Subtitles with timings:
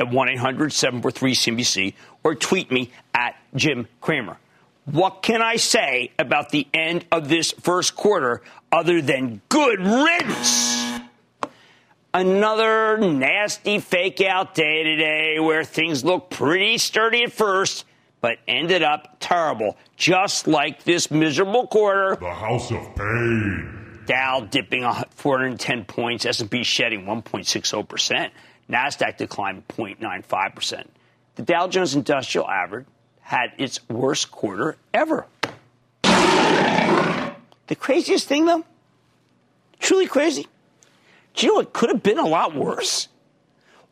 [0.00, 4.38] at 1 800 743 CNBC or tweet me at Jim Cramer.
[4.86, 11.00] What can I say about the end of this first quarter other than good riddance?
[12.12, 17.86] Another nasty fake out day today where things look pretty sturdy at first,
[18.20, 22.16] but ended up terrible, just like this miserable quarter.
[22.16, 24.00] The House of Pain.
[24.06, 24.84] Dow dipping
[25.16, 28.30] 410 points, S&P shedding 1.60%.
[28.68, 30.86] NASDAQ declined 0.95%.
[31.36, 32.86] The Dow Jones Industrial Average
[33.20, 35.26] had its worst quarter ever.
[36.02, 38.64] The craziest thing, though,
[39.80, 40.46] truly crazy.
[41.34, 43.08] Do you know it could have been a lot worse?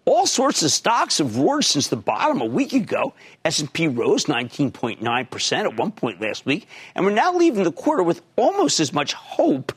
[0.05, 3.15] All sorts of stocks have roared since the bottom a week ago.
[3.45, 8.21] S&P rose 19.9% at one point last week, and we're now leaving the quarter with
[8.37, 9.73] almost as much hope.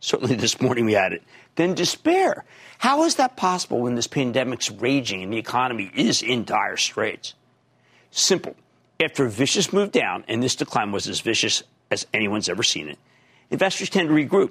[0.00, 1.22] Certainly this morning we had it,
[1.56, 2.44] than despair.
[2.78, 7.34] How is that possible when this pandemic's raging and the economy is in dire straits?
[8.10, 8.54] Simple.
[9.00, 12.88] After a vicious move down, and this decline was as vicious as anyone's ever seen
[12.88, 12.98] it,
[13.50, 14.50] investors tend to regroup.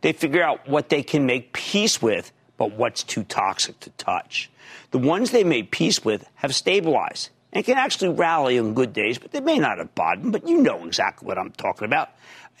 [0.00, 4.50] They figure out what they can make peace with, but what's too toxic to touch.
[4.90, 9.18] The ones they made peace with have stabilized and can actually rally on good days,
[9.18, 12.10] but they may not have bottomed, but you know exactly what I'm talking about.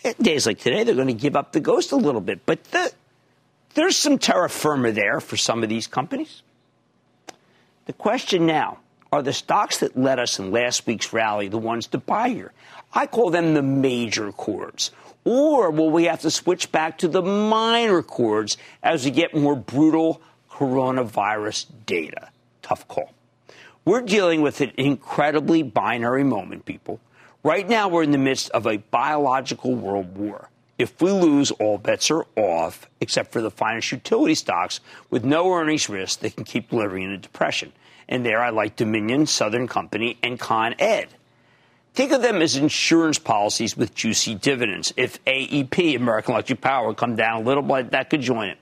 [0.04, 2.62] Eh, days like today, they're going to give up the ghost a little bit, but
[2.64, 2.92] the,
[3.74, 6.42] there's some terra firma there for some of these companies.
[7.86, 8.78] The question now
[9.12, 12.52] are the stocks that led us in last week's rally the ones to buy here?
[12.92, 14.92] I call them the major chords.
[15.24, 19.56] Or will we have to switch back to the minor chords as we get more
[19.56, 22.28] brutal coronavirus data?
[22.62, 23.10] Tough call.
[23.84, 27.00] We're dealing with an incredibly binary moment, people.
[27.42, 30.48] Right now, we're in the midst of a biological world war.
[30.78, 34.80] If we lose, all bets are off, except for the finest utility stocks
[35.10, 37.72] with no earnings risk that can keep delivering in a depression.
[38.08, 41.08] And there I like Dominion, Southern Company, and Con Ed.
[41.92, 44.94] Think of them as insurance policies with juicy dividends.
[44.96, 48.58] If AEP, American Electric Power, come down a little bit, that could join it.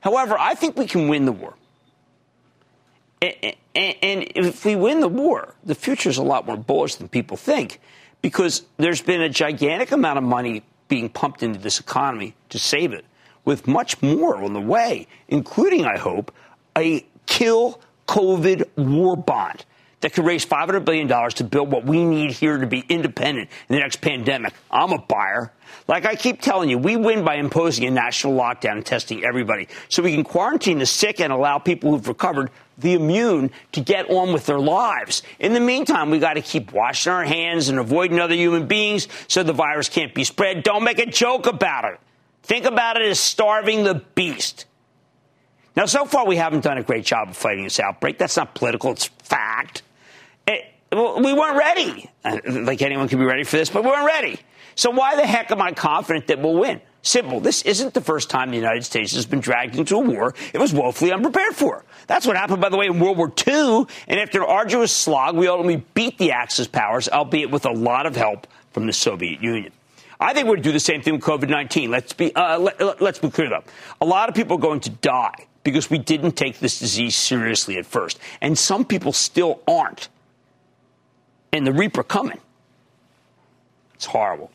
[0.00, 1.54] However, I think we can win the war.
[3.20, 7.36] And if we win the war, the future is a lot more bullish than people
[7.36, 7.80] think
[8.22, 12.92] because there's been a gigantic amount of money being pumped into this economy to save
[12.92, 13.04] it,
[13.44, 16.32] with much more on the way, including, I hope,
[16.76, 19.64] a kill COVID war bond
[20.00, 23.76] that could raise $500 billion to build what we need here to be independent in
[23.76, 24.54] the next pandemic.
[24.70, 25.52] I'm a buyer.
[25.86, 29.68] Like I keep telling you, we win by imposing a national lockdown and testing everybody
[29.88, 34.08] so we can quarantine the sick and allow people who've recovered the immune to get
[34.08, 35.22] on with their lives.
[35.40, 39.08] In the meantime, we got to keep washing our hands and avoiding other human beings
[39.26, 40.62] so the virus can't be spread.
[40.62, 41.98] Don't make a joke about it.
[42.44, 44.66] Think about it as starving the beast.
[45.74, 48.18] Now, so far, we haven't done a great job of fighting this outbreak.
[48.18, 49.82] That's not political, it's fact.
[50.48, 52.10] It, we weren't ready.
[52.24, 54.38] Uh, like anyone could be ready for this, but we weren't ready.
[54.74, 56.80] So, why the heck am I confident that we'll win?
[57.02, 57.40] Simple.
[57.40, 60.58] This isn't the first time the United States has been dragged into a war it
[60.58, 61.84] was woefully unprepared for.
[62.06, 63.86] That's what happened, by the way, in World War II.
[64.08, 68.06] And after an arduous slog, we ultimately beat the Axis powers, albeit with a lot
[68.06, 69.72] of help from the Soviet Union.
[70.20, 71.90] I think we're going to do the same thing with COVID 19.
[71.90, 73.64] Let's be, uh, let, us be clear, though.
[74.00, 77.76] A lot of people are going to die because we didn't take this disease seriously
[77.78, 78.18] at first.
[78.40, 80.08] And some people still aren't.
[81.52, 82.40] And the reaper coming.
[83.94, 84.50] It's horrible.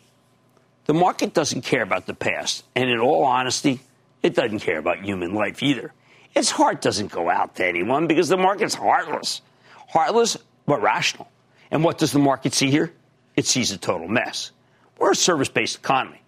[0.86, 2.64] The market doesn't care about the past.
[2.76, 3.80] And in all honesty,
[4.22, 5.94] it doesn't care about human life either.
[6.36, 9.42] Its heart doesn't go out to anyone because the market's heartless.
[9.90, 11.30] Heartless, but rational.
[11.72, 12.92] And what does the market see here?
[13.36, 14.52] It sees a total mess.
[14.98, 16.22] We're a service based economy.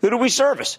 [0.00, 0.78] Who do we service?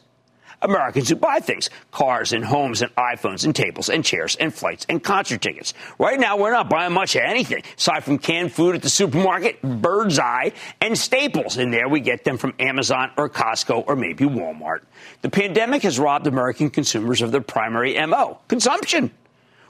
[0.61, 4.85] Americans who buy things cars and homes and iPhones and tables and chairs and flights
[4.89, 5.73] and concert tickets.
[5.99, 9.61] Right now, we're not buying much of anything aside from canned food at the supermarket,
[9.61, 11.57] Birds Eye, and staples.
[11.57, 14.81] And there we get them from Amazon or Costco or maybe Walmart.
[15.21, 19.11] The pandemic has robbed American consumers of their primary MO consumption.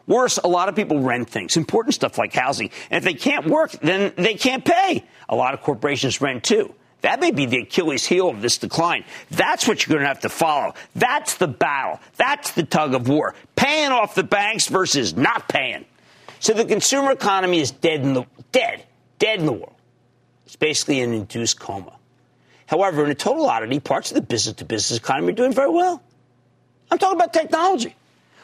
[0.07, 2.71] Worse, a lot of people rent things, important stuff like housing.
[2.89, 5.05] And if they can't work, then they can't pay.
[5.29, 6.73] A lot of corporations rent too.
[7.01, 9.03] That may be the Achilles heel of this decline.
[9.31, 10.75] That's what you're going to have to follow.
[10.95, 11.99] That's the battle.
[12.15, 13.35] That's the tug of war.
[13.55, 15.85] Paying off the banks versus not paying.
[16.39, 18.85] So the consumer economy is dead in the dead,
[19.19, 19.75] dead in the world.
[20.45, 21.93] It's basically an induced coma.
[22.65, 25.69] However, in a total oddity, parts of the business to business economy are doing very
[25.69, 26.01] well.
[26.89, 27.95] I'm talking about technology.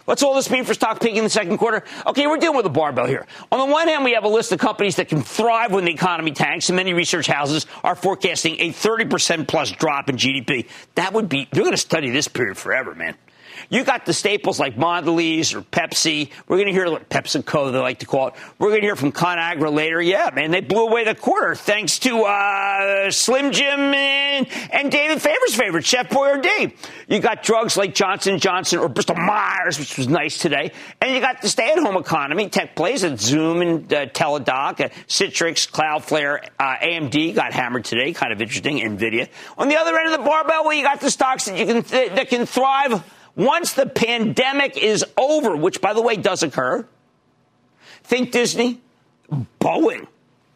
[0.08, 1.84] What's all this mean for stock picking in the second quarter?
[2.06, 3.28] Okay, we're dealing with a barbell here.
[3.52, 5.92] On the one hand, we have a list of companies that can thrive when the
[5.92, 10.70] economy tanks, and many research houses are forecasting a 30% plus drop in GDP.
[10.96, 13.16] That would be, they're going to study this period forever, man.
[13.70, 16.30] You got the staples like Mondelez or Pepsi.
[16.48, 18.34] We're going to hear like PepsiCo, they like to call it.
[18.60, 20.02] We're going to hear from ConAgra later.
[20.02, 25.22] Yeah, man, they blew away the quarter thanks to uh, Slim Jim and, and David
[25.22, 26.74] Faber's favorite, Chef Boyardee.
[27.08, 30.72] You got drugs like Johnson Johnson or Bristol Myers, which was nice today,
[31.02, 32.50] and you got the stay-at-home economy.
[32.50, 38.14] Tech plays at Zoom and uh, Teladoc, uh, Citrix, Cloudflare, uh, AMD got hammered today.
[38.14, 38.78] Kind of interesting.
[38.78, 39.30] Nvidia.
[39.58, 41.84] On the other end of the barbell, well, you got the stocks that you can
[41.84, 43.04] th- that can thrive
[43.38, 46.86] once the pandemic is over, which by the way does occur,
[48.04, 48.82] think Disney,
[49.60, 50.08] Boeing,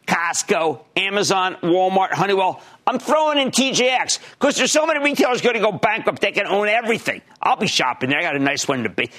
[0.06, 2.60] Costco, Amazon, Walmart, Honeywell.
[2.86, 6.46] I'm throwing in TJX because there's so many retailers going to go bankrupt they can
[6.46, 7.22] own everything.
[7.40, 8.18] I'll be shopping there.
[8.18, 9.10] I got a nice one to be.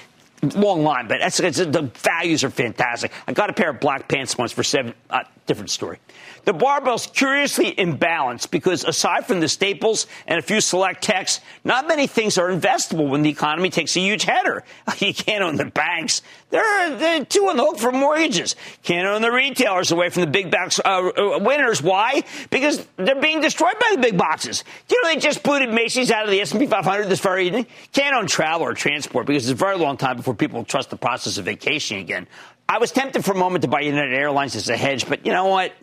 [0.55, 3.13] Long line, but that's, the values are fantastic.
[3.25, 4.93] I got a pair of black pants once for seven.
[5.09, 5.99] Uh, different story.
[6.45, 11.87] The barbell's curiously imbalanced because aside from the staples and a few select techs, not
[11.87, 14.63] many things are investable when the economy takes a huge header.
[15.03, 16.21] You can't own the banks.
[16.49, 18.55] They're, they're too on the hook for mortgages.
[18.83, 21.81] Can't own the retailers away from the big box uh, uh, winners.
[21.81, 22.23] Why?
[22.49, 24.63] Because they're being destroyed by the big boxes.
[24.87, 27.67] Do you know they just booted Macy's out of the S&P 500 this very evening?
[27.91, 30.95] Can't own travel or transport because it's a very long time before people trust the
[30.95, 32.27] process of vacationing again.
[32.67, 35.31] I was tempted for a moment to buy United Airlines as a hedge, but you
[35.31, 35.73] know what?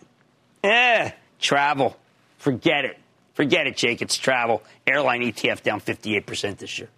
[0.65, 1.97] Eh, travel.
[2.39, 2.99] Forget it.
[3.35, 4.03] Forget it, Jake.
[4.03, 4.63] It's travel.
[4.87, 6.89] Airline ETF down 58% this year.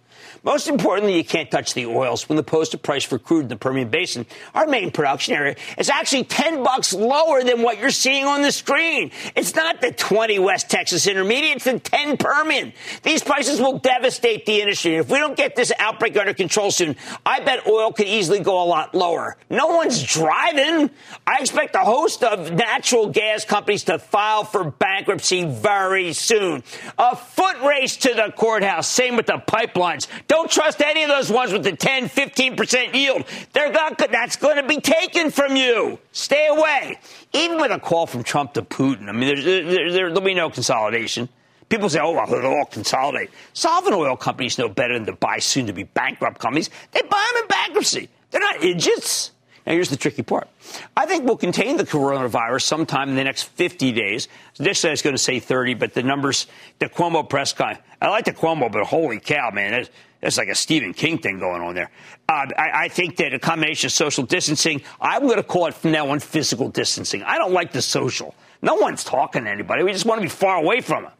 [0.45, 2.27] Most importantly, you can't touch the oils.
[2.27, 5.89] When the posted price for crude in the Permian Basin, our main production area, is
[5.89, 9.11] actually 10 bucks lower than what you're seeing on the screen.
[9.37, 12.73] It's not the 20 West Texas Intermediate, it's the 10 Permian.
[13.03, 14.95] These prices will devastate the industry.
[14.95, 18.61] If we don't get this outbreak under control soon, I bet oil could easily go
[18.61, 19.37] a lot lower.
[19.49, 20.89] No one's driving.
[21.25, 26.63] I expect a host of natural gas companies to file for bankruptcy very soon.
[26.97, 28.89] A foot race to the courthouse.
[28.89, 30.07] Same with the pipelines.
[30.33, 33.23] Don't trust any of those ones with the 10, 15% yield.
[33.53, 35.99] They're not, that's going to be taken from you.
[36.11, 36.97] Stay away.
[37.33, 40.49] Even with a call from Trump to Putin, I mean, there, there, will be no
[40.49, 41.29] consolidation.
[41.69, 43.29] People say, oh, well, they'll all consolidate.
[43.53, 46.71] Solvent oil companies know better than to buy soon to be bankrupt companies.
[46.93, 48.09] They buy them in bankruptcy.
[48.31, 49.32] They're not idiots.
[49.65, 50.49] Now, here's the tricky part.
[50.97, 54.27] I think we'll contain the coronavirus sometime in the next 50 days.
[54.57, 56.47] This I was going to say 30, but the numbers,
[56.79, 59.87] the Cuomo press con, I like the Cuomo, but holy cow, man,
[60.21, 61.91] it's like a Stephen King thing going on there.
[62.27, 65.73] Uh, I, I, think that a combination of social distancing, I'm going to call it
[65.73, 67.23] from now on physical distancing.
[67.23, 68.33] I don't like the social.
[68.61, 69.83] No one's talking to anybody.
[69.83, 71.11] We just want to be far away from them.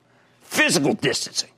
[0.42, 1.50] Physical distancing.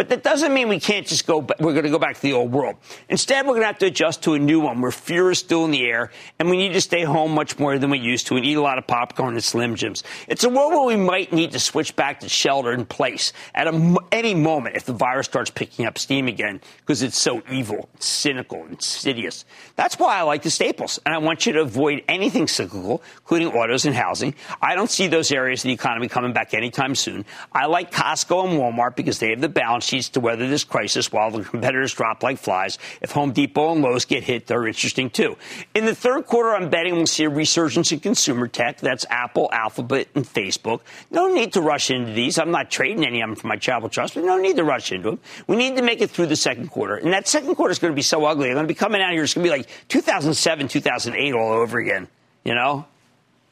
[0.00, 2.32] But that doesn't mean we can't just go, we're going to go back to the
[2.32, 2.76] old world.
[3.10, 5.66] Instead, we're going to have to adjust to a new one where fear is still
[5.66, 8.36] in the air and we need to stay home much more than we used to
[8.36, 10.02] and eat a lot of popcorn and Slim Jims.
[10.26, 13.66] It's a world where we might need to switch back to shelter in place at
[13.66, 17.90] a, any moment if the virus starts picking up steam again because it's so evil,
[17.98, 19.44] cynical, insidious.
[19.76, 20.98] That's why I like the staples.
[21.04, 24.34] And I want you to avoid anything cyclical, including autos and housing.
[24.62, 27.26] I don't see those areas of the economy coming back anytime soon.
[27.52, 30.64] I like Costco and Walmart because they have the balance balance sheets to weather this
[30.64, 32.78] crisis while the competitors drop like flies.
[33.00, 35.36] If Home Depot and Lowe's get hit, they're interesting too.
[35.74, 38.78] In the third quarter, I'm betting we'll see a resurgence in consumer tech.
[38.78, 40.80] That's Apple, Alphabet, and Facebook.
[41.10, 42.38] No need to rush into these.
[42.38, 44.92] I'm not trading any of them for my travel trust, but no need to rush
[44.92, 45.20] into them.
[45.46, 46.96] We need to make it through the second quarter.
[46.96, 48.48] And that second quarter is going to be so ugly.
[48.48, 49.24] I'm going to be coming out here.
[49.24, 52.08] It's going to be like 2007, 2008 all over again.
[52.44, 52.86] You know?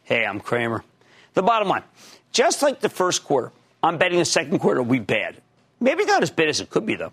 [0.04, 0.84] Hey, I'm Cramer.
[1.34, 1.84] The bottom line,
[2.32, 3.52] just like the first quarter,
[3.82, 5.40] I'm betting the second quarter will be bad.
[5.80, 7.12] Maybe not as bad as it could be, though.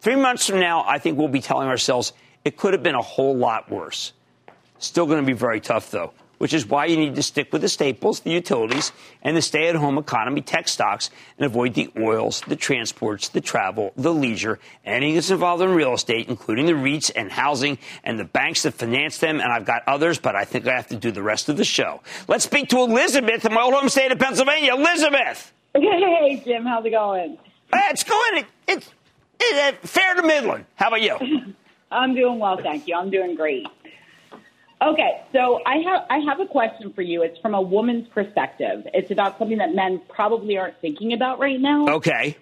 [0.00, 2.12] Three months from now, I think we'll be telling ourselves
[2.44, 4.12] it could have been a whole lot worse.
[4.78, 7.62] Still going to be very tough, though, which is why you need to stick with
[7.62, 8.92] the staples, the utilities,
[9.22, 13.40] and the stay at home economy tech stocks and avoid the oils, the transports, the
[13.40, 18.18] travel, the leisure, anything that's involved in real estate, including the REITs and housing and
[18.18, 19.40] the banks that finance them.
[19.40, 21.64] And I've got others, but I think I have to do the rest of the
[21.64, 22.02] show.
[22.28, 24.74] Let's speak to Elizabeth in my old home state of Pennsylvania.
[24.74, 25.52] Elizabeth!
[25.74, 27.38] Hey, Jim, how's it going?
[27.90, 28.38] It's going.
[28.38, 28.90] It, it's
[29.40, 30.64] it, uh, fair to Midland.
[30.76, 31.54] How about you?
[31.90, 32.96] I'm doing well, thank you.
[32.96, 33.66] I'm doing great.
[34.82, 37.22] Okay, so I have I have a question for you.
[37.22, 38.86] It's from a woman's perspective.
[38.92, 41.88] It's about something that men probably aren't thinking about right now.
[41.88, 42.36] Okay.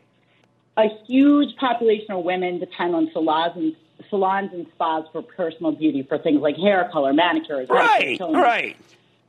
[0.76, 3.76] A huge population of women depend on salons and
[4.10, 8.76] salons and spas for personal beauty for things like hair color, manicures, right, right.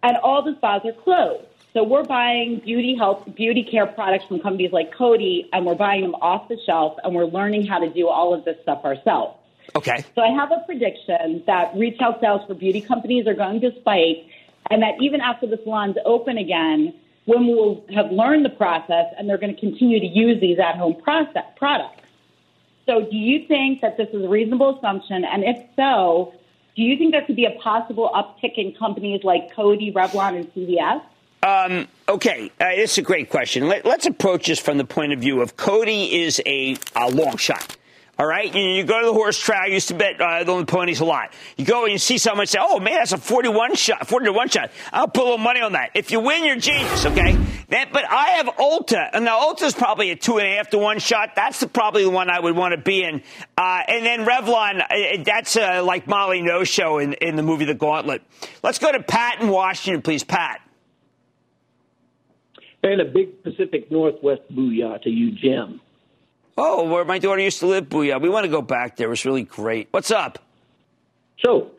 [0.02, 1.46] And all the spas are closed.
[1.76, 6.04] So we're buying beauty health, beauty care products from companies like Coty, and we're buying
[6.04, 9.38] them off the shelf, and we're learning how to do all of this stuff ourselves.
[9.76, 10.06] Okay.
[10.16, 14.26] So I have a prediction that retail sales for beauty companies are going to spike,
[14.72, 16.94] and that even after the salons open again,
[17.26, 21.02] women will have learned the process, and they're going to continue to use these at-home
[21.02, 22.04] process products.
[22.86, 25.26] So, do you think that this is a reasonable assumption?
[25.26, 26.34] And if so,
[26.78, 30.54] do you think there could be a possible uptick in companies like Coty, Revlon, and
[30.54, 31.02] CVS?
[31.46, 33.68] Um, okay, uh, it's a great question.
[33.68, 37.38] Let, us approach this from the point of view of Coty is a, a long
[37.38, 37.78] shot.
[38.18, 39.66] All right, you, you, go to the horse track.
[39.66, 41.34] I used to bet uh, on the ponies a lot.
[41.58, 44.32] You go and you see someone say, "Oh man, that's a forty-one shot, forty to
[44.32, 45.92] one shot." I'll put a little money on that.
[45.94, 47.06] If you win, you're genius.
[47.06, 47.38] Okay,
[47.70, 50.78] that, but I have Ulta, and now Ulta's probably a two and a half to
[50.78, 51.36] one shot.
[51.36, 53.22] That's the, probably the one I would want to be in.
[53.58, 57.66] Uh, and then Revlon, uh, that's uh, like Molly No Show in, in the movie
[57.66, 58.22] The Gauntlet.
[58.64, 60.62] Let's go to Pat in Washington, please, Pat.
[62.86, 65.82] And a big Pacific Northwest booyah to you, Jim.
[66.56, 68.22] Oh, where my daughter used to live, booyah.
[68.22, 69.08] We want to go back there.
[69.08, 69.88] It was really great.
[69.90, 70.38] What's up?
[71.44, 71.72] So,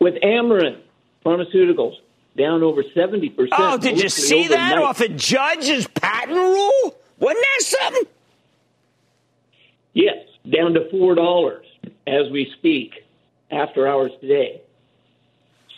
[0.00, 0.80] with Amarin
[1.26, 1.96] Pharmaceuticals
[2.38, 3.48] down over 70%.
[3.50, 4.50] Oh, did you see overnight.
[4.50, 6.96] that off a judge's patent rule?
[7.18, 8.04] Wasn't that something?
[9.94, 11.60] Yes, down to $4
[12.06, 13.04] as we speak
[13.50, 14.62] after hours today.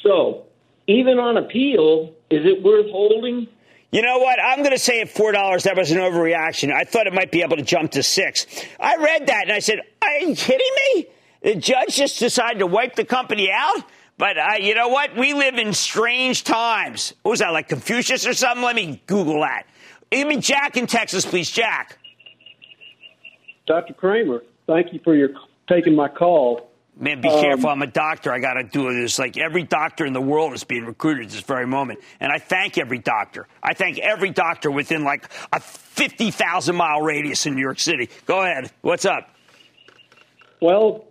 [0.02, 0.44] So,
[0.86, 3.48] even on appeal, is it worth holding?
[3.94, 4.40] You know what?
[4.44, 6.72] I'm going to say at four dollars that was an overreaction.
[6.72, 8.44] I thought it might be able to jump to six.
[8.80, 11.06] I read that and I said, "Are you kidding me?"
[11.44, 13.84] The judge just decided to wipe the company out.
[14.18, 15.16] But uh, you know what?
[15.16, 17.14] We live in strange times.
[17.22, 18.64] What was that like Confucius or something?
[18.64, 19.66] Let me Google that.
[20.10, 21.96] Give me Jack in Texas, please, Jack.
[23.64, 23.94] Dr.
[23.94, 25.28] Cramer, thank you for your
[25.68, 26.68] taking my call.
[26.96, 27.70] Man, be um, careful.
[27.70, 28.32] I'm a doctor.
[28.32, 29.18] I got to do this.
[29.18, 32.00] Like every doctor in the world is being recruited at this very moment.
[32.20, 33.48] And I thank every doctor.
[33.62, 38.08] I thank every doctor within like a 50,000 mile radius in New York City.
[38.26, 38.70] Go ahead.
[38.82, 39.28] What's up?
[40.60, 41.06] Well,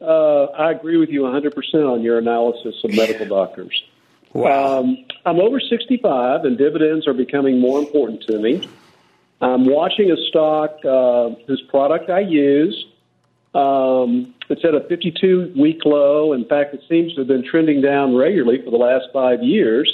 [0.00, 3.82] uh, I agree with you 100% on your analysis of medical doctors.
[4.32, 4.80] Wow.
[4.80, 8.68] Um, I'm over 65, and dividends are becoming more important to me.
[9.40, 12.86] I'm watching a stock uh, whose product I use.
[13.54, 16.32] Um, it's at a 52 week low.
[16.32, 19.90] In fact, it seems to have been trending down regularly for the last five years.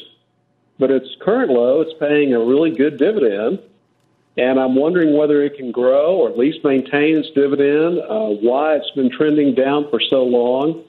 [0.79, 3.61] But its current low, it's paying a really good dividend.
[4.37, 8.77] And I'm wondering whether it can grow or at least maintain its dividend, uh, why
[8.77, 10.85] it's been trending down for so long.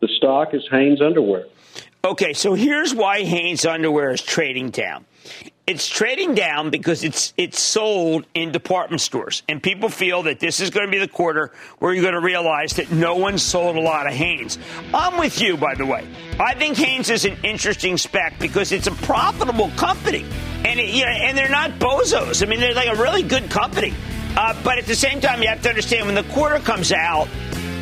[0.00, 1.46] The stock is Hanes Underwear.
[2.04, 5.04] Okay, so here's why Hanes Underwear is trading down
[5.66, 10.60] it's trading down because it's it's sold in department stores, and people feel that this
[10.60, 13.74] is going to be the quarter where you're going to realize that no one sold
[13.74, 14.58] a lot of Hanes.
[14.94, 16.06] I'm with you, by the way.
[16.38, 20.24] I think Hanes is an interesting spec because it's a profitable company,
[20.64, 22.44] and it, you know, and they're not bozos.
[22.44, 23.92] I mean, they're like a really good company.
[24.36, 27.26] Uh, but at the same time, you have to understand when the quarter comes out,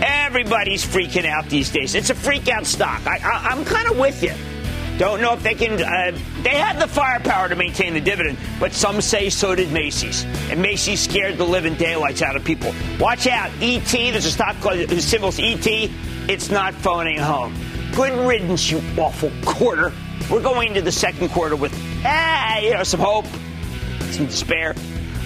[0.00, 1.94] everybody's freaking out these days.
[1.94, 3.06] It's a freak out stock.
[3.06, 4.32] I, I, I'm kind of with you.
[4.98, 5.72] Don't know if they can.
[5.82, 10.24] Uh, they had the firepower to maintain the dividend, but some say so did Macy's.
[10.50, 12.72] And Macy's scared the living daylights out of people.
[13.00, 13.90] Watch out, ET.
[13.90, 15.66] There's a stock called the symbol's ET.
[15.66, 17.56] It's not phoning home.
[17.96, 19.92] Good riddance, you awful quarter.
[20.30, 21.72] We're going into the second quarter with,
[22.04, 23.26] ah, you know, some hope,
[24.12, 24.74] some despair.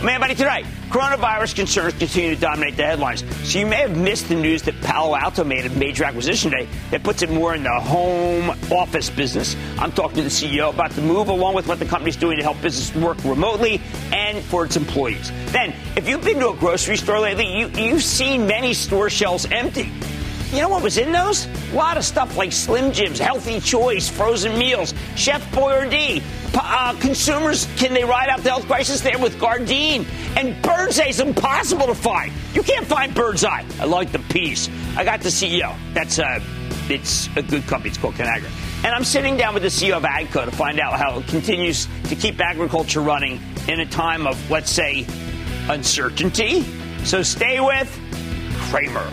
[0.00, 3.24] Mad Money, tonight, coronavirus concerns continue to dominate the headlines.
[3.42, 6.68] So you may have missed the news that Palo Alto made a major acquisition today
[6.92, 9.56] that puts it more in the home office business.
[9.76, 12.44] I'm talking to the CEO about the move, along with what the company's doing to
[12.44, 13.80] help business work remotely
[14.12, 15.32] and for its employees.
[15.46, 19.46] Then, if you've been to a grocery store lately, you, you've seen many store shelves
[19.50, 19.90] empty.
[20.52, 21.46] You know what was in those?
[21.72, 26.22] A lot of stuff like Slim Jims, Healthy Choice, frozen meals, Chef Boyardee.
[26.54, 30.06] Uh, consumers, can they ride out the health crisis there with Gardein?
[30.38, 32.32] And Birds Eye is impossible to find.
[32.54, 33.62] You can't find Birds Eye.
[33.78, 34.70] I like the piece.
[34.96, 35.76] I got the CEO.
[35.92, 36.40] That's a, uh,
[36.88, 37.90] it's a good company.
[37.90, 38.50] It's called Conagra.
[38.84, 41.86] And I'm sitting down with the CEO of AGCO to find out how it continues
[42.08, 43.38] to keep agriculture running
[43.68, 45.06] in a time of, let's say,
[45.68, 46.64] uncertainty.
[47.04, 48.00] So stay with
[48.70, 49.12] Cramer.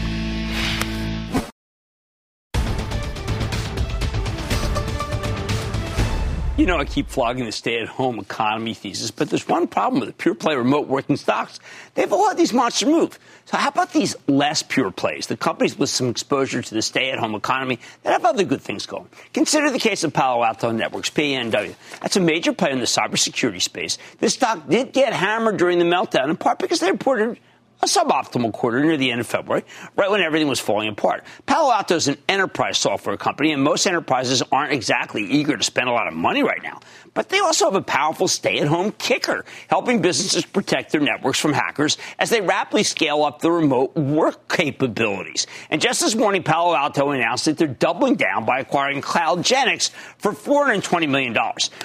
[6.61, 9.99] You know, I keep flogging the stay at home economy thesis, but there's one problem
[9.99, 11.59] with the pure play remote working stocks.
[11.95, 13.17] They've all had these monster moves.
[13.45, 17.09] So, how about these less pure plays, the companies with some exposure to the stay
[17.09, 19.09] at home economy that have other good things going?
[19.33, 21.73] Consider the case of Palo Alto Networks, PANW.
[21.99, 23.97] That's a major player in the cybersecurity space.
[24.19, 27.39] This stock did get hammered during the meltdown, in part because they reported
[27.81, 29.63] a suboptimal quarter near the end of February,
[29.95, 31.23] right when everything was falling apart.
[31.45, 35.89] Palo Alto is an enterprise software company, and most enterprises aren't exactly eager to spend
[35.89, 36.79] a lot of money right now.
[37.13, 41.39] But they also have a powerful stay at home kicker, helping businesses protect their networks
[41.39, 45.45] from hackers as they rapidly scale up the remote work capabilities.
[45.69, 50.31] And just this morning, Palo Alto announced that they're doubling down by acquiring CloudGenix for
[50.31, 51.35] $420 million.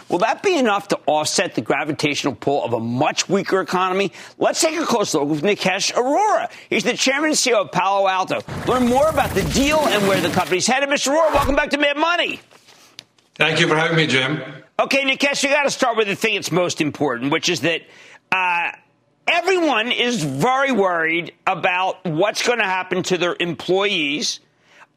[0.08, 4.12] Will that be enough to offset the gravitational pull of a much weaker economy?
[4.38, 6.50] Let's take a close look with Nikesh Arora.
[6.70, 8.40] He's the chairman and CEO of Palo Alto.
[8.68, 10.88] Learn more about the deal and where the company's headed.
[10.88, 11.08] Mr.
[11.08, 12.40] Arora, welcome back to Mad Money.
[13.36, 14.42] Thank you for having me, Jim.
[14.80, 17.82] Okay, Nikesh, you got to start with the thing that's most important, which is that
[18.32, 18.72] uh,
[19.26, 24.40] everyone is very worried about what's going to happen to their employees.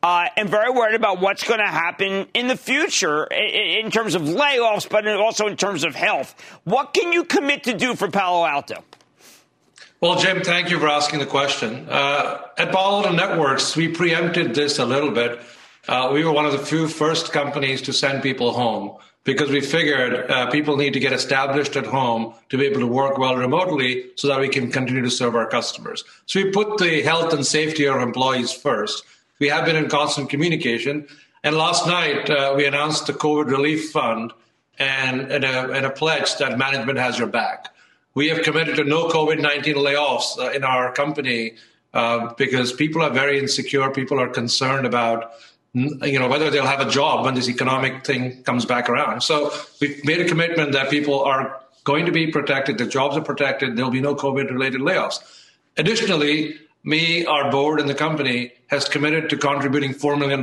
[0.02, 4.16] Uh, and very worried about what's going to happen in the future in, in, terms
[4.16, 6.34] of layoffs, but also in terms of health.
[6.64, 8.82] What can you commit to do for Palo Alto?
[10.00, 11.86] Well, Jim, thank you for asking the question.
[11.90, 15.42] Uh, at Palo Alto Networks, we preempted this a little bit.
[15.90, 19.60] Uh, we were one of the few first companies to send people home because we
[19.60, 23.36] figured uh, people need to get established at home to be able to work well
[23.36, 26.04] remotely so that we can continue to serve our customers.
[26.28, 29.04] So we put the health and safety of our employees first.
[29.40, 31.08] We have been in constant communication.
[31.44, 34.32] And last night, uh, we announced the COVID relief fund
[34.78, 37.70] and, and, a, and, a, pledge that management has your back.
[38.14, 41.56] We have committed to no COVID 19 layoffs uh, in our company
[41.96, 43.90] uh, because people are very insecure.
[43.90, 45.32] People are concerned about
[45.74, 49.22] you know whether they'll have a job when this economic thing comes back around.
[49.22, 53.22] So we've made a commitment that people are going to be protected, their jobs are
[53.22, 55.20] protected, there'll be no COVID related layoffs.
[55.78, 60.42] Additionally, me, our board, and the company has committed to contributing $4 million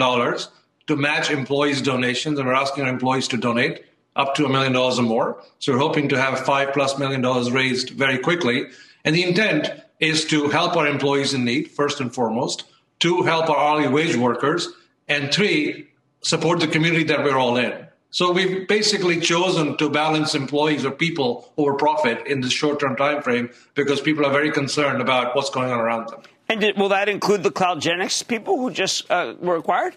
[0.87, 4.73] to match employees' donations, and we're asking our employees to donate up to a million
[4.73, 5.43] dollars or more.
[5.59, 8.67] So we're hoping to have five plus million dollars raised very quickly.
[9.05, 9.71] And the intent
[10.01, 12.65] is to help our employees in need, first and foremost,
[13.01, 14.69] to help our hourly wage workers,
[15.09, 15.89] and three,
[16.23, 17.87] support the community that we're all in.
[18.11, 23.23] So we've basically chosen to balance employees or people over profit in this short-term time
[23.23, 26.23] frame because people are very concerned about what's going on around them.
[26.49, 29.97] And did, will that include the CloudGenix people who just uh, were acquired?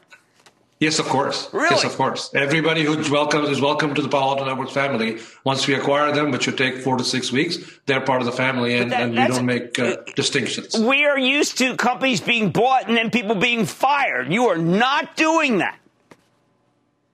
[0.79, 1.49] Yes, of course.
[1.51, 1.67] Really?
[1.71, 2.33] Yes, of course.
[2.33, 5.17] Everybody who's welcome is welcome to the Palo Alto Networks family.
[5.43, 8.31] Once we acquire them, which should take four to six weeks, they're part of the
[8.31, 10.79] family, and, that, and we don't make uh, distinctions.
[10.79, 14.31] We are used to companies being bought and then people being fired.
[14.31, 15.77] You are not doing that.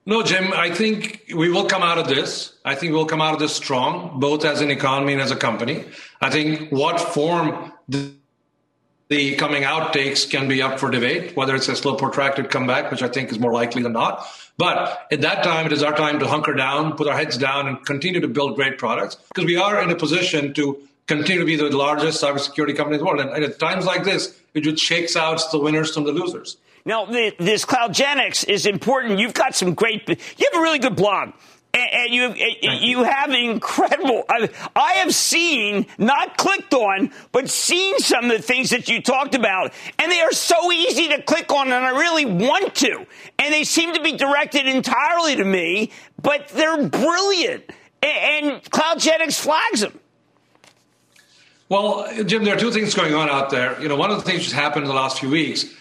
[0.08, 2.54] No, Jim, I think we will come out of this.
[2.64, 5.36] I think we'll come out of this strong, both as an economy and as a
[5.36, 5.86] company.
[6.20, 8.12] I think what form the
[9.08, 12.90] the coming out takes can be up for debate, whether it's a slow protracted comeback,
[12.90, 14.26] which I think is more likely than not.
[14.58, 17.68] But at that time, it is our time to hunker down, put our heads down,
[17.68, 21.46] and continue to build great products because we are in a position to continue to
[21.46, 23.20] be the largest cybersecurity company in the world.
[23.20, 26.56] And, at times like this, it just shakes out the winners from the losers.
[26.84, 29.18] Now, this CloudGenix is important.
[29.18, 31.32] You've got some great, you have a really good blog
[31.76, 34.24] and, you you have incredible.
[34.28, 39.02] I, I have seen, not clicked on, but seen some of the things that you
[39.02, 43.06] talked about, and they are so easy to click on, and I really want to.
[43.38, 47.64] And they seem to be directed entirely to me, but they're brilliant.
[48.02, 49.98] And, and CloudGenix flags them.
[51.68, 53.80] Well, Jim, there are two things going on out there.
[53.82, 55.74] You know, one of the things that's happened in the last few weeks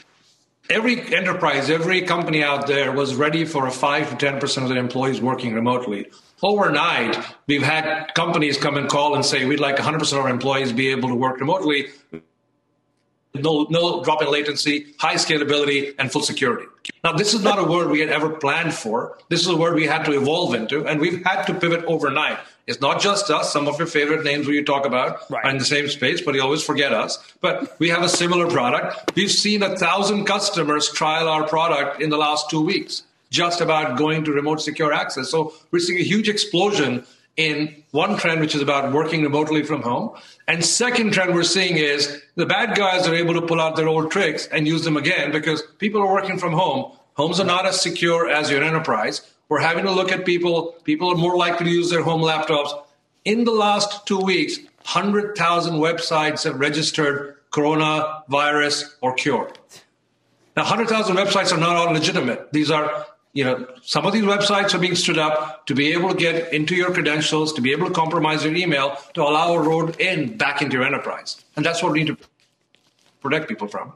[0.69, 4.78] every enterprise, every company out there was ready for a 5 to 10% of their
[4.78, 6.08] employees working remotely.
[6.41, 10.73] Overnight, we've had companies come and call and say, we'd like 100% of our employees
[10.73, 11.88] be able to work remotely.
[13.41, 16.65] No, no drop in latency, high scalability, and full security.
[17.04, 19.17] Now, this is not a word we had ever planned for.
[19.30, 22.39] This is a word we had to evolve into, and we've had to pivot overnight.
[22.67, 23.54] It's not just us.
[23.54, 25.45] Some of your favorite names we talk about right.
[25.45, 27.19] are in the same space, but you always forget us.
[27.41, 29.12] But we have a similar product.
[29.15, 33.98] We've seen a thousand customers trial our product in the last two weeks, just about
[33.98, 35.30] going to remote secure access.
[35.30, 37.06] So we're seeing a huge explosion
[37.38, 40.15] in one trend, which is about working remotely from home.
[40.48, 43.88] And second trend we're seeing is the bad guys are able to pull out their
[43.88, 46.93] old tricks and use them again because people are working from home.
[47.15, 49.21] Homes are not as secure as your enterprise.
[49.50, 50.76] We're having to look at people.
[50.84, 52.71] People are more likely to use their home laptops.
[53.26, 59.52] In the last two weeks, 100,000 websites have registered coronavirus or cure.
[60.56, 62.52] Now, 100,000 websites are not all legitimate.
[62.54, 66.10] These are you know, some of these websites are being stood up to be able
[66.10, 69.62] to get into your credentials, to be able to compromise your email, to allow a
[69.62, 71.43] road in back into your enterprise.
[71.58, 72.17] And that's what we need to
[73.19, 73.91] protect people from.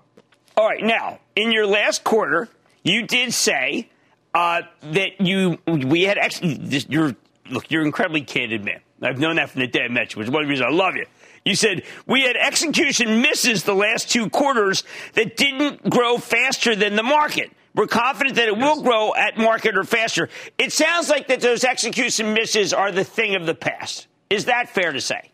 [0.57, 0.83] All right.
[0.83, 2.49] Now, in your last quarter,
[2.83, 3.89] you did say
[4.33, 6.41] uh, that you we had ex-
[6.89, 7.15] you're
[7.49, 8.81] look you're incredibly candid man.
[9.01, 10.67] I've known that from the day I met you, which is one of the reasons
[10.69, 11.05] I love you.
[11.45, 16.97] You said we had execution misses the last two quarters that didn't grow faster than
[16.97, 17.51] the market.
[17.75, 20.29] We're confident that it will grow at market or faster.
[20.57, 24.07] It sounds like that those execution misses are the thing of the past.
[24.29, 25.31] Is that fair to say?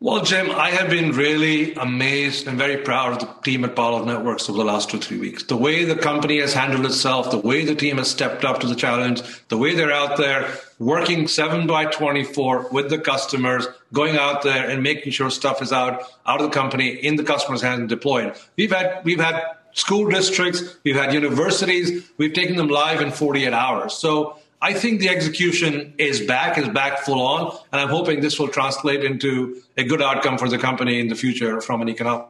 [0.00, 4.04] Well, Jim, I have been really amazed and very proud of the team at Palo
[4.04, 5.42] Networks over the last two, three weeks.
[5.42, 8.68] The way the company has handled itself, the way the team has stepped up to
[8.68, 14.16] the challenge, the way they're out there working 7 by 24 with the customers, going
[14.16, 17.62] out there and making sure stuff is out, out of the company, in the customer's
[17.62, 18.36] hands and deployed.
[18.56, 23.52] We've had, we've had school districts, we've had universities, we've taken them live in 48
[23.52, 23.94] hours.
[23.94, 28.38] So I think the execution is back, is back full on, and I'm hoping this
[28.38, 32.26] will translate into a good outcome for the company in the future from an economic.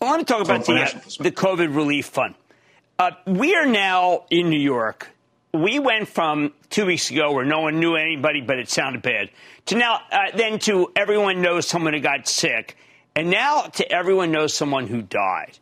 [0.00, 0.88] I want to talk about the, uh,
[1.20, 2.34] the COVID relief fund.
[2.98, 5.08] Uh, we are now in New York.
[5.52, 9.30] We went from two weeks ago where no one knew anybody, but it sounded bad,
[9.66, 12.76] to now, uh, then to everyone knows someone who got sick,
[13.14, 15.58] and now to everyone knows someone who died.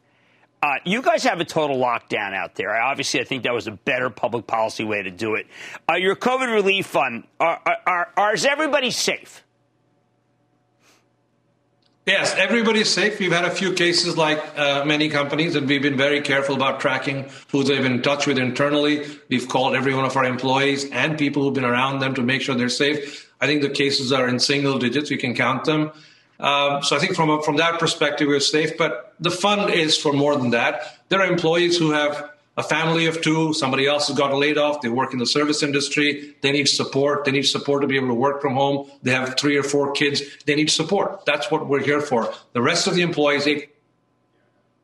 [0.63, 2.75] Uh, you guys have a total lockdown out there.
[2.81, 5.47] Obviously, I think that was a better public policy way to do it.
[5.89, 9.45] Uh, your COVID relief fund, are, are, are, is everybody safe?
[12.07, 13.19] Yes, everybody's safe.
[13.19, 16.79] We've had a few cases like uh, many companies, and we've been very careful about
[16.79, 19.05] tracking who they've been in touch with internally.
[19.29, 22.43] We've called every one of our employees and people who've been around them to make
[22.43, 23.33] sure they're safe.
[23.41, 25.11] I think the cases are in single digits.
[25.11, 25.91] We can count them.
[26.39, 28.79] Um, so I think from a, from that perspective, we're safe.
[28.79, 30.99] But the fund is for more than that.
[31.09, 34.81] There are employees who have a family of two, somebody else has got laid off,
[34.81, 38.09] they work in the service industry, they need support, they need support to be able
[38.09, 41.27] to work from home, they have three or four kids, they need support.
[41.27, 42.33] That's what we're here for.
[42.55, 43.47] The rest of the employees,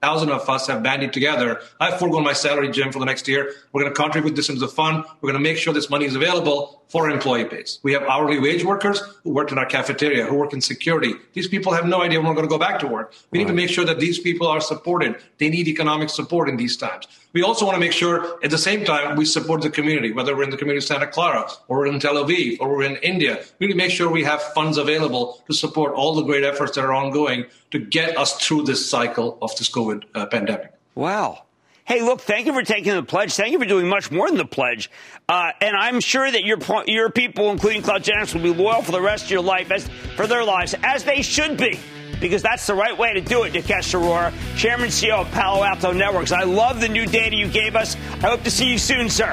[0.03, 1.61] thousand of us have banded together.
[1.79, 3.55] I've foregone my salary, Jim, for the next year.
[3.73, 5.05] We're going to contribute this into the fund.
[5.21, 7.79] We're going to make sure this money is available for employee base.
[7.83, 11.15] We have hourly wage workers who work in our cafeteria, who work in security.
[11.33, 13.15] These people have no idea when we're going to go back to work.
[13.31, 15.17] We need to make sure that these people are supported.
[15.39, 17.07] They need economic support in these times.
[17.33, 20.37] We also want to make sure at the same time we support the community, whether
[20.37, 22.97] we're in the community of Santa Clara or we're in Tel Aviv or we're in
[22.97, 23.43] India.
[23.59, 26.73] We need to make sure we have funds available to support all the great efforts
[26.73, 30.73] that are ongoing to get us through this cycle of this COVID uh, pandemic.
[30.95, 31.45] Wow.
[31.85, 33.35] Hey, look, thank you for taking the pledge.
[33.35, 34.89] Thank you for doing much more than the pledge.
[35.29, 39.01] Uh, and I'm sure that your, your people, including CloudGenix, will be loyal for the
[39.01, 41.79] rest of your life, as, for their lives, as they should be
[42.21, 45.65] because that's the right way to do it, Nikesh Arora, Chairman and CEO of Palo
[45.65, 46.31] Alto Networks.
[46.31, 47.97] I love the new data you gave us.
[47.97, 49.33] I hope to see you soon, sir.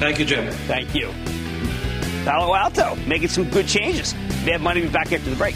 [0.00, 0.52] Thank you, Jim.
[0.66, 1.14] Thank you.
[2.24, 4.14] Palo Alto, making some good changes.
[4.44, 5.54] They have money back after the break.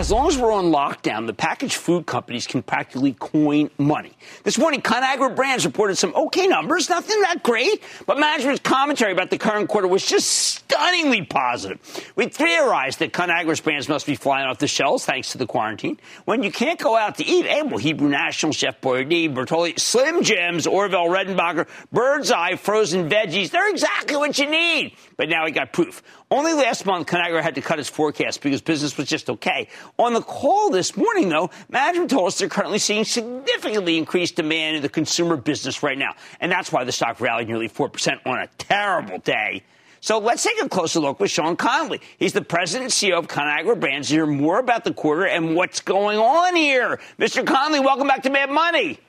[0.00, 4.12] As long as we're on lockdown, the packaged food companies can practically coin money.
[4.44, 9.28] This morning, ConAgra Brands reported some okay numbers, nothing that great, but management's commentary about
[9.28, 12.12] the current quarter was just stunningly positive.
[12.16, 16.00] We theorized that ConAgra's brands must be flying off the shelves thanks to the quarantine.
[16.24, 20.22] When you can't go out to eat, hey, well, Hebrew National, Chef Boyardee, Bertolli, Slim
[20.22, 24.96] Jims, Orville Redenbacher, Bird's Eye, frozen veggies, they're exactly what you need.
[25.18, 26.02] But now we got proof.
[26.32, 29.66] Only last month, ConAgra had to cut its forecast because business was just okay.
[29.98, 34.76] On the call this morning, though, management told us they're currently seeing significantly increased demand
[34.76, 36.14] in the consumer business right now.
[36.38, 39.64] And that's why the stock rallied nearly 4% on a terrible day.
[39.98, 42.00] So let's take a closer look with Sean Connolly.
[42.16, 44.08] He's the president and CEO of ConAgra Brands.
[44.08, 47.00] Hear more about the quarter and what's going on here.
[47.18, 47.44] Mr.
[47.44, 49.00] Connolly, welcome back to Mad Money.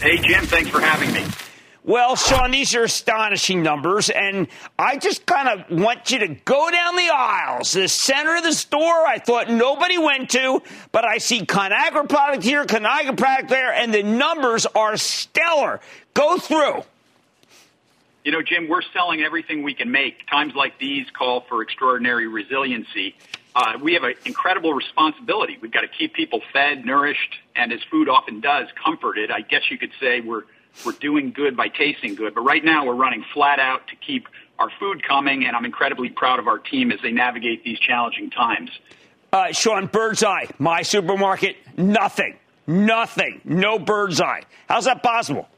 [0.00, 0.44] Hey, Jim.
[0.46, 1.24] Thanks for having me.
[1.82, 6.70] Well, Sean, these are astonishing numbers, and I just kind of want you to go
[6.70, 7.72] down the aisles.
[7.72, 10.62] The center of the store I thought nobody went to,
[10.92, 15.80] but I see ConAgra product here, ConAgra product there, and the numbers are stellar.
[16.12, 16.82] Go through.
[18.24, 20.26] You know, Jim, we're selling everything we can make.
[20.28, 23.16] Times like these call for extraordinary resiliency.
[23.56, 25.56] Uh, we have an incredible responsibility.
[25.62, 29.30] We've got to keep people fed, nourished, and as food often does, comforted.
[29.30, 30.42] I guess you could say we're
[30.84, 32.34] we're doing good by tasting good.
[32.34, 34.28] But right now we're running flat out to keep
[34.58, 38.30] our food coming, and I'm incredibly proud of our team as they navigate these challenging
[38.30, 38.70] times.
[39.32, 44.42] Uh, Sean, Bird's Eye, my supermarket, nothing, nothing, no Bird's Eye.
[44.68, 45.48] How's that possible?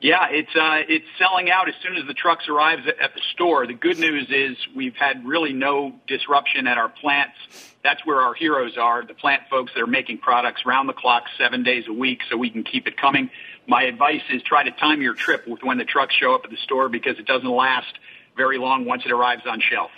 [0.00, 3.66] Yeah, it's uh, it's selling out as soon as the trucks arrive at the store.
[3.66, 7.36] The good news is we've had really no disruption at our plants.
[7.82, 11.24] That's where our heroes are, the plant folks that are making products round the clock,
[11.38, 13.30] seven days a week, so we can keep it coming.
[13.66, 16.50] My advice is try to time your trip with when the trucks show up at
[16.50, 17.94] the store because it doesn't last
[18.36, 19.90] very long once it arrives on shelf.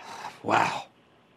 [0.43, 0.85] Wow,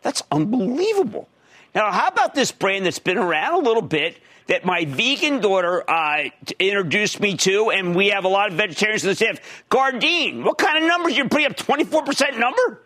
[0.04, 1.28] that's unbelievable.
[1.74, 4.17] Now, how about this brand that's been around a little bit?
[4.50, 6.24] That my vegan daughter uh,
[6.58, 9.40] introduced me to, and we have a lot of vegetarians in the staff.
[9.70, 11.16] Gardein, what kind of numbers?
[11.16, 12.82] You're putting up 24% number?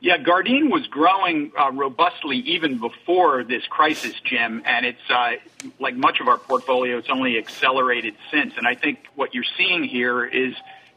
[0.00, 5.32] Yeah, Gardein was growing uh, robustly even before this crisis, Jim, and it's uh,
[5.78, 8.54] like much of our portfolio, it's only accelerated since.
[8.56, 10.54] And I think what you're seeing here is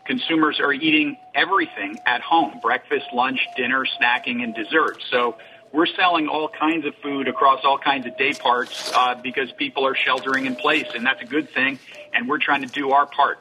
[0.07, 5.03] consumers are eating everything at home breakfast, lunch, dinner, snacking, and dessert.
[5.11, 5.37] So
[5.75, 9.85] we're selling all kinds of food across all kinds of day parts uh, because people
[9.85, 11.77] are sheltering in place, and that's a good thing.
[12.13, 13.39] And we're trying to do our part.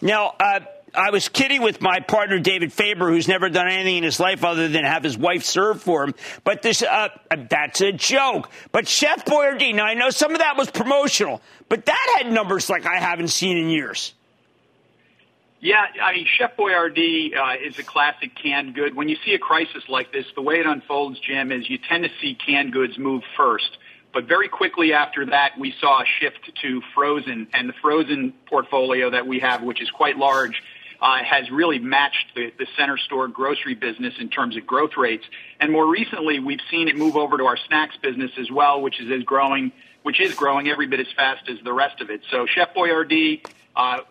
[0.00, 0.60] Now, uh,
[0.94, 4.42] I was kidding with my partner David Faber, who's never done anything in his life
[4.42, 6.14] other than have his wife serve for him.
[6.44, 7.08] But this, uh,
[7.50, 8.50] that's a joke.
[8.72, 12.70] But Chef Boyardee, now I know some of that was promotional, but that had numbers
[12.70, 14.14] like I haven't seen in years.
[15.60, 18.94] Yeah, I mean, Chef Boyardee uh, is a classic canned good.
[18.94, 22.04] When you see a crisis like this, the way it unfolds, Jim, is you tend
[22.04, 23.78] to see canned goods move first.
[24.12, 29.10] But very quickly after that, we saw a shift to frozen, and the frozen portfolio
[29.10, 30.62] that we have, which is quite large,
[31.00, 35.24] uh, has really matched the, the center store grocery business in terms of growth rates.
[35.60, 39.00] And more recently, we've seen it move over to our snacks business as well, which
[39.00, 42.22] is, is growing, which is growing every bit as fast as the rest of it.
[42.30, 43.42] So Chef Boyardee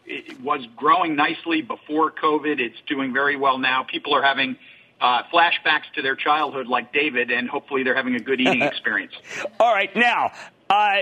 [0.06, 2.60] it was growing nicely before COVID.
[2.60, 3.84] It's doing very well now.
[3.84, 4.56] People are having
[5.01, 9.13] uh, flashbacks to their childhood, like David, and hopefully they're having a good eating experience.
[9.60, 10.32] All right, now.
[10.67, 10.95] Uh,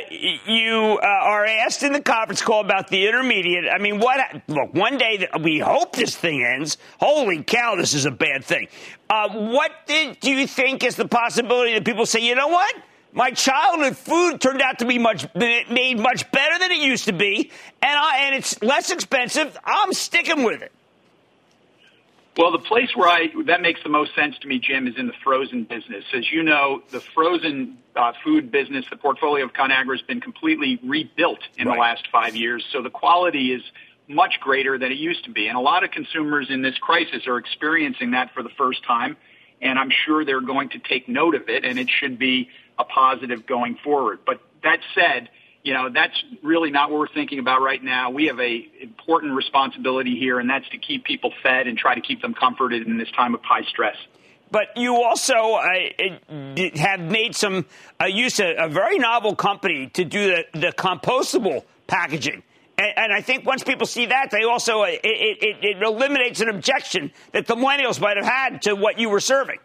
[0.46, 3.64] you uh, are asked in the conference call about the intermediate.
[3.74, 4.20] I mean, what?
[4.50, 6.78] Look, one day we hope this thing ends.
[7.00, 8.68] Holy cow, this is a bad thing.
[9.10, 12.76] Uh, what did, do you think is the possibility that people say, you know what?
[13.14, 17.14] My childhood food turned out to be much made much better than it used to
[17.14, 19.56] be, and I, and it's less expensive.
[19.64, 20.72] I'm sticking with it.
[22.36, 25.06] Well, the place where I that makes the most sense to me, Jim, is in
[25.06, 26.04] the frozen business.
[26.12, 30.80] As you know, the frozen uh, food business, the portfolio of Conagra has been completely
[30.84, 31.76] rebuilt in right.
[31.76, 32.66] the last five years.
[32.72, 33.62] So the quality is
[34.08, 37.28] much greater than it used to be, and a lot of consumers in this crisis
[37.28, 39.16] are experiencing that for the first time.
[39.62, 42.84] And I'm sure they're going to take note of it, and it should be a
[42.84, 44.20] positive going forward.
[44.26, 45.30] But that said,
[45.64, 48.10] you know, that's really not what we're thinking about right now.
[48.10, 52.02] We have a important responsibility here, and that's to keep people fed and try to
[52.02, 53.96] keep them comforted in this time of high stress.
[54.52, 55.70] But you also uh,
[56.76, 57.66] have made some
[58.00, 62.44] uh, use of a very novel company to do the, the compostable packaging.
[62.78, 66.42] And, and, I think once people see that, they also uh, it, it, it eliminates
[66.42, 69.60] an objection that the millennials might have had to what you were serving.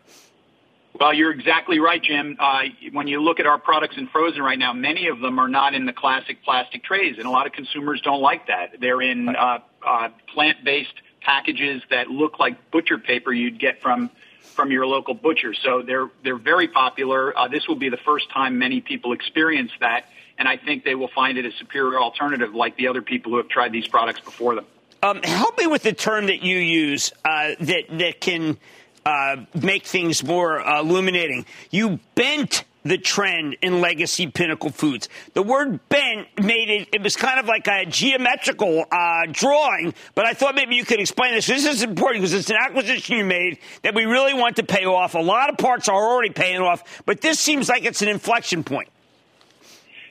[0.98, 2.36] Well, you're exactly right, Jim.
[2.40, 5.48] Uh, when you look at our products in frozen right now, many of them are
[5.48, 8.80] not in the classic plastic trays, and a lot of consumers don't like that.
[8.80, 14.72] They're in uh, uh, plant-based packages that look like butcher paper you'd get from from
[14.72, 15.54] your local butcher.
[15.54, 17.36] So they're they're very popular.
[17.38, 20.06] Uh, this will be the first time many people experience that,
[20.38, 23.38] and I think they will find it a superior alternative, like the other people who
[23.38, 24.64] have tried these products before them.
[25.02, 28.56] Um, help me with the term that you use uh, that that can
[29.04, 31.46] uh, make things more uh, illuminating.
[31.70, 35.08] You bent the trend in legacy pinnacle foods.
[35.34, 40.24] The word bent made it, it was kind of like a geometrical uh, drawing, but
[40.24, 41.46] I thought maybe you could explain this.
[41.46, 44.84] This is important because it's an acquisition you made that we really want to pay
[44.86, 45.14] off.
[45.14, 48.64] A lot of parts are already paying off, but this seems like it's an inflection
[48.64, 48.88] point.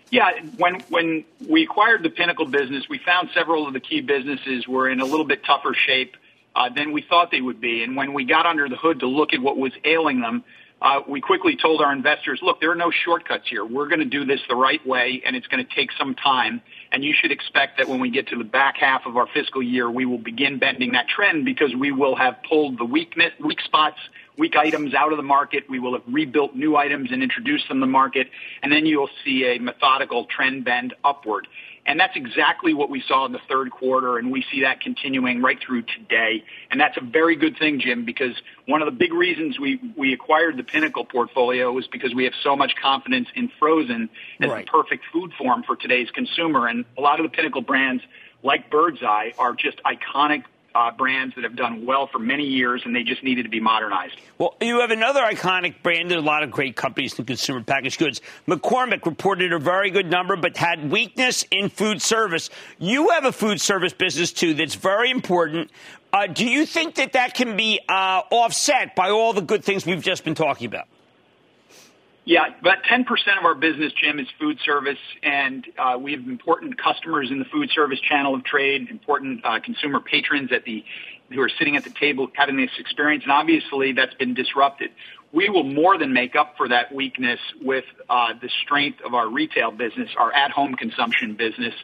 [0.10, 4.68] Yeah, when when we acquired the Pinnacle business, we found several of the key businesses
[4.68, 6.16] were in a little bit tougher shape
[6.56, 7.84] uh, than we thought they would be.
[7.84, 10.44] And when we got under the hood to look at what was ailing them,
[10.82, 13.66] uh, we quickly told our investors, look, there are no shortcuts here.
[13.66, 16.62] We're going to do this the right way, and it's going to take some time.
[16.92, 19.62] And you should expect that when we get to the back half of our fiscal
[19.62, 23.60] year, we will begin bending that trend because we will have pulled the weakness, weak
[23.62, 24.00] spots,
[24.38, 25.70] weak items out of the market.
[25.70, 28.30] We will have rebuilt new items and introduced them to the market.
[28.62, 31.48] And then you'll see a methodical trend bend upward.
[31.88, 35.42] And that's exactly what we saw in the third quarter, and we see that continuing
[35.42, 36.44] right through today.
[36.70, 38.34] And that's a very good thing, Jim, because
[38.66, 42.34] one of the big reasons we, we acquired the Pinnacle portfolio was because we have
[42.44, 44.10] so much confidence in frozen
[44.42, 44.66] as right.
[44.66, 46.68] the perfect food form for today's consumer.
[46.68, 48.04] And a lot of the Pinnacle brands,
[48.44, 50.44] like Birdseye, are just iconic
[50.78, 53.60] uh, brands that have done well for many years, and they just needed to be
[53.60, 54.16] modernized.
[54.38, 57.98] Well, you have another iconic brand and a lot of great companies in consumer packaged
[57.98, 58.22] goods.
[58.48, 62.52] McCormick reported a very good number, but had weakness in food service.
[62.78, 65.72] You have a food service business too that's very important.
[66.14, 69.86] Uh, do you think that that can be uh, offset by all the good things
[69.86, 70.88] we've just been talking about?
[72.28, 73.06] Yeah, about 10%
[73.40, 77.46] of our business, Jim, is food service, and uh, we have important customers in the
[77.46, 80.84] food service channel of trade, important uh, consumer patrons at the
[81.32, 84.90] who are sitting at the table having this experience, and obviously that's been disrupted.
[85.32, 89.30] We will more than make up for that weakness with uh, the strength of our
[89.30, 91.76] retail business, our at-home consumption business.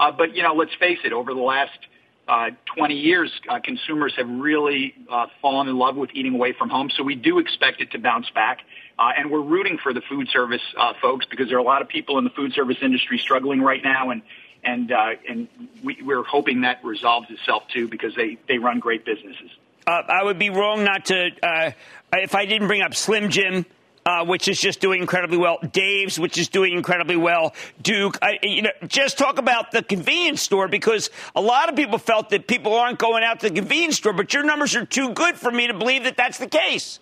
[0.00, 1.78] Uh, but you know, let's face it, over the last
[2.26, 6.68] uh, 20 years, uh, consumers have really uh, fallen in love with eating away from
[6.68, 6.90] home.
[6.96, 8.58] So we do expect it to bounce back.
[8.98, 11.82] Uh, and we're rooting for the food service uh, folks because there are a lot
[11.82, 14.22] of people in the food service industry struggling right now, and
[14.62, 15.48] and uh, and
[15.82, 19.50] we, we're hoping that resolves itself too because they they run great businesses.
[19.86, 21.72] Uh, I would be wrong not to uh,
[22.12, 23.66] if I didn't bring up Slim Jim.
[24.06, 25.56] Uh, which is just doing incredibly well.
[25.72, 27.54] Dave's, which is doing incredibly well.
[27.80, 31.96] Duke, I, you know, just talk about the convenience store because a lot of people
[31.96, 35.14] felt that people aren't going out to the convenience store, but your numbers are too
[35.14, 37.00] good for me to believe that that's the case.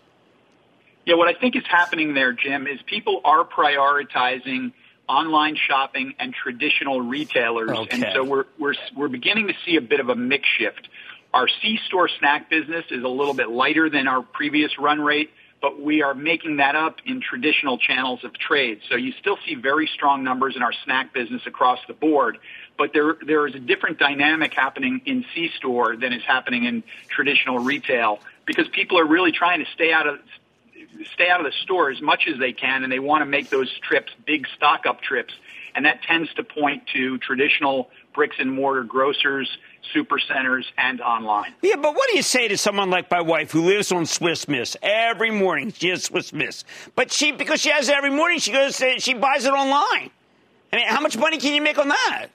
[1.04, 4.72] Yeah, what I think is happening there, Jim, is people are prioritizing
[5.08, 7.88] online shopping and traditional retailers, Okay.
[8.02, 10.88] and so we're we're we're beginning to see a bit of a mix shift.
[11.34, 15.80] Our C-store snack business is a little bit lighter than our previous run rate, but
[15.80, 18.80] we are making that up in traditional channels of trade.
[18.90, 22.38] So you still see very strong numbers in our snack business across the board,
[22.78, 27.58] but there there is a different dynamic happening in C-store than is happening in traditional
[27.58, 30.20] retail because people are really trying to stay out of
[31.14, 33.50] stay out of the store as much as they can, and they want to make
[33.50, 35.35] those trips big stock up trips,
[35.74, 39.48] and that tends to point to traditional bricks and mortar grocers,
[39.92, 41.52] super centers, and online.
[41.62, 44.48] Yeah, but what do you say to someone like my wife who lives on Swiss
[44.48, 45.72] Miss every morning?
[45.72, 49.14] She has Swiss Miss, but she because she has it every morning, she goes she
[49.14, 50.11] buys it online.
[50.72, 52.28] I mean, how much money can you make on that?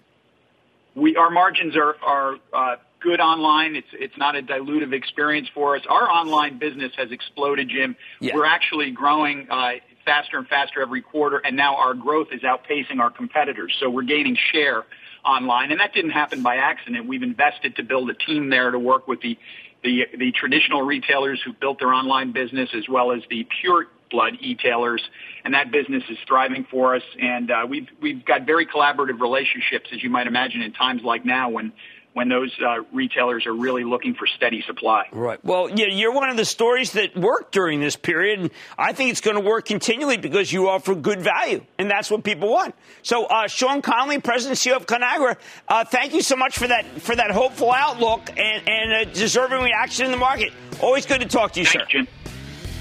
[0.97, 3.75] we our margins are are uh, good online.
[3.75, 5.83] It's it's not a dilutive experience for us.
[5.89, 7.95] Our online business has exploded, Jim.
[8.19, 8.35] Yeah.
[8.35, 9.73] We're actually growing uh,
[10.05, 13.75] faster and faster every quarter, and now our growth is outpacing our competitors.
[13.79, 14.85] So we're gaining share
[15.25, 17.07] online, and that didn't happen by accident.
[17.07, 19.37] We've invested to build a team there to work with the
[19.83, 24.33] the, the traditional retailers who built their online business as well as the pure blood
[24.39, 25.01] e-tailers,
[25.43, 27.03] and that business is thriving for us.
[27.19, 31.25] And uh, we've we've got very collaborative relationships, as you might imagine, in times like
[31.25, 31.73] now when
[32.17, 35.07] when those uh, retailers are really looking for steady supply.
[35.11, 35.37] Right.
[35.45, 39.11] Well, yeah, you're one of the stories that worked during this period, and I think
[39.11, 42.73] it's going to work continually because you offer good value, and that's what people want.
[43.03, 45.35] So, uh, Sean Connolly, President and CEO of Conagra,
[45.67, 49.61] uh, thank you so much for that for that hopeful outlook and, and a deserving
[49.61, 50.53] reaction in the market.
[50.81, 51.99] Always good to talk to you, Thanks, sir.
[51.99, 52.07] Jim.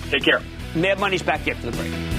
[0.09, 0.41] Take care.
[0.75, 2.16] Mad Money's back after the break.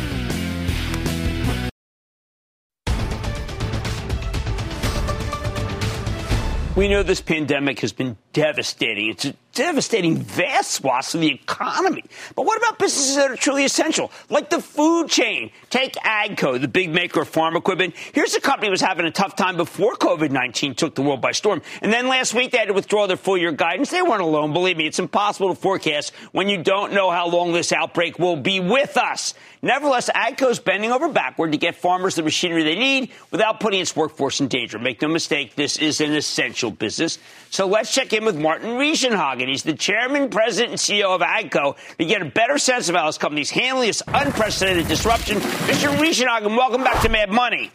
[6.77, 9.09] We know this pandemic has been devastating.
[9.09, 12.03] It's a devastating vast swaths of the economy.
[12.35, 15.49] But what about businesses that are truly essential, like the food chain?
[15.71, 17.95] Take AGCO, the big maker of farm equipment.
[18.13, 21.19] Here's a company that was having a tough time before COVID 19 took the world
[21.19, 21.63] by storm.
[21.81, 23.89] And then last week they had to withdraw their full year guidance.
[23.89, 24.53] They weren't alone.
[24.53, 28.35] Believe me, it's impossible to forecast when you don't know how long this outbreak will
[28.35, 29.33] be with us.
[29.61, 33.79] Nevertheless, AGCO is bending over backward to get farmers the machinery they need without putting
[33.79, 34.77] its workforce in danger.
[34.77, 37.17] Make no mistake, this is an essential business.
[37.49, 39.47] So let's check in with Martin Richenhagen.
[39.47, 43.07] He's the chairman, president, and CEO of AGCO to get a better sense of how
[43.07, 45.37] his company's handling this unprecedented disruption.
[45.37, 45.95] Mr.
[45.97, 47.71] Richenhagen, welcome back to Mad Money.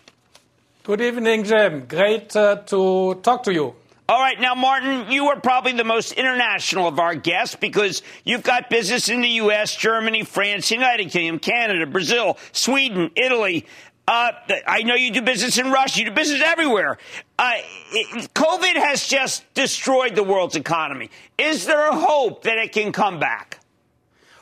[0.84, 1.86] Good evening, Jim.
[1.86, 3.74] Great uh, to talk to you.
[4.12, 8.42] All right, now, Martin, you are probably the most international of our guests because you've
[8.42, 13.64] got business in the U.S., Germany, France, United Kingdom, Canada, Brazil, Sweden, Italy.
[14.06, 14.32] Uh,
[14.66, 16.00] I know you do business in Russia.
[16.00, 16.98] You do business everywhere.
[17.38, 17.52] Uh,
[17.92, 21.08] it, COVID has just destroyed the world's economy.
[21.38, 23.60] Is there a hope that it can come back?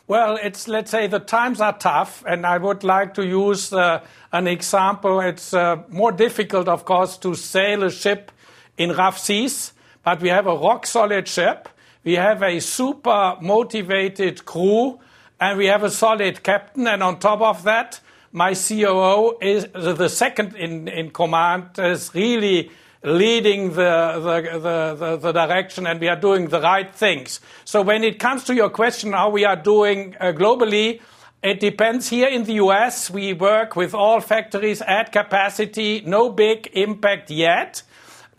[0.09, 4.05] Well, it's let's say the times are tough, and I would like to use uh,
[4.33, 5.21] an example.
[5.21, 8.33] It's uh, more difficult, of course, to sail a ship
[8.81, 11.69] in rough seas, but we have a rock solid ship.
[12.03, 14.99] We have a super motivated crew,
[15.39, 16.87] and we have a solid captain.
[16.87, 18.01] And on top of that,
[18.33, 22.71] my COO is the second in, command is really
[23.05, 24.49] leading the,
[24.97, 27.41] the, the direction and we are doing the right things.
[27.65, 31.01] So when it comes to your question, how we are doing uh, globally,
[31.43, 32.11] it depends.
[32.11, 37.83] Here in the US, we work with all factories at capacity, no big impact yet.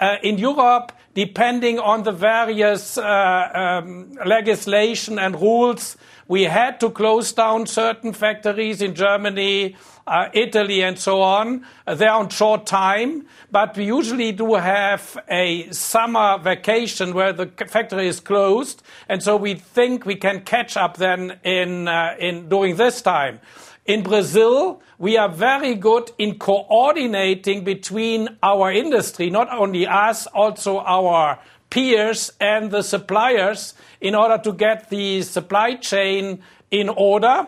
[0.02, 5.96] Uh, in Europe, depending on the various uh, um, legislation and rules,
[6.28, 9.76] we had to close down certain factories in Germany,
[10.08, 11.64] uh, Italy, and so on.
[11.86, 17.46] Uh, they're on short time, but we usually do have a summer vacation where the
[17.68, 22.50] factory is closed, and so we think we can catch up then in uh, in
[22.50, 23.40] during this time.
[23.86, 30.80] In Brazil, we are very good in coordinating between our industry, not only us, also
[30.80, 31.40] our
[31.72, 37.48] peers and the suppliers in order to get the supply chain in order.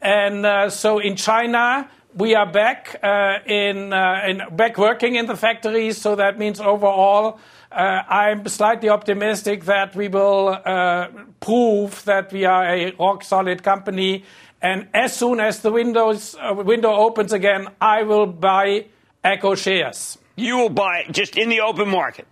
[0.00, 5.26] And uh, so in China, we are back uh, in, uh, in, back working in
[5.26, 6.00] the factories.
[6.00, 7.40] So that means overall,
[7.72, 11.08] uh, I'm slightly optimistic that we will uh,
[11.40, 14.24] prove that we are a rock solid company.
[14.62, 18.86] And as soon as the windows, uh, window opens again, I will buy
[19.24, 20.18] AGCO shares.
[20.36, 22.28] You will buy it just in the open market.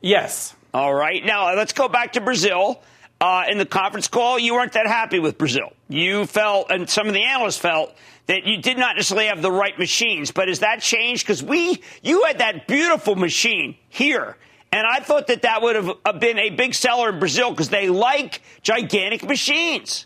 [0.00, 0.56] Yes.
[0.72, 1.24] All right.
[1.24, 2.82] Now let's go back to Brazil.
[3.20, 5.72] Uh, in the conference call, you weren't that happy with Brazil.
[5.88, 7.94] You felt, and some of the analysts felt,
[8.26, 10.32] that you did not necessarily have the right machines.
[10.32, 11.24] But has that changed?
[11.24, 14.36] Because we, you had that beautiful machine here.
[14.72, 17.88] And I thought that that would have been a big seller in Brazil because they
[17.88, 20.05] like gigantic machines.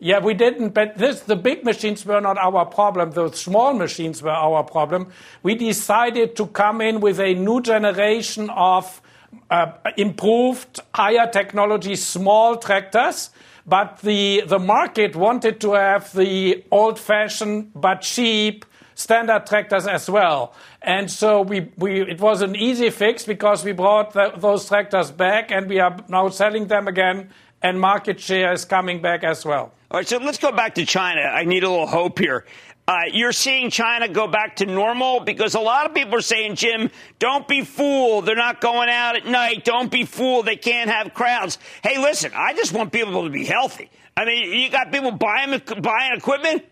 [0.00, 3.10] Yeah, we didn't, but this, the big machines were not our problem.
[3.10, 5.08] The small machines were our problem.
[5.42, 9.02] We decided to come in with a new generation of
[9.50, 13.30] uh, improved, higher technology, small tractors.
[13.66, 20.08] But the, the market wanted to have the old fashioned but cheap standard tractors as
[20.08, 20.54] well.
[20.80, 25.10] And so we, we, it was an easy fix because we brought the, those tractors
[25.10, 27.30] back and we are now selling them again
[27.62, 29.72] and market share is coming back as well.
[29.90, 31.22] All right, so let's go back to China.
[31.22, 32.44] I need a little hope here.
[32.86, 36.56] Uh, you're seeing China go back to normal because a lot of people are saying,
[36.56, 38.26] Jim, don't be fooled.
[38.26, 39.64] They're not going out at night.
[39.64, 40.44] Don't be fooled.
[40.44, 41.58] They can't have crowds.
[41.82, 43.90] Hey, listen, I just want people to be healthy.
[44.14, 46.64] I mean, you got people buying buying equipment.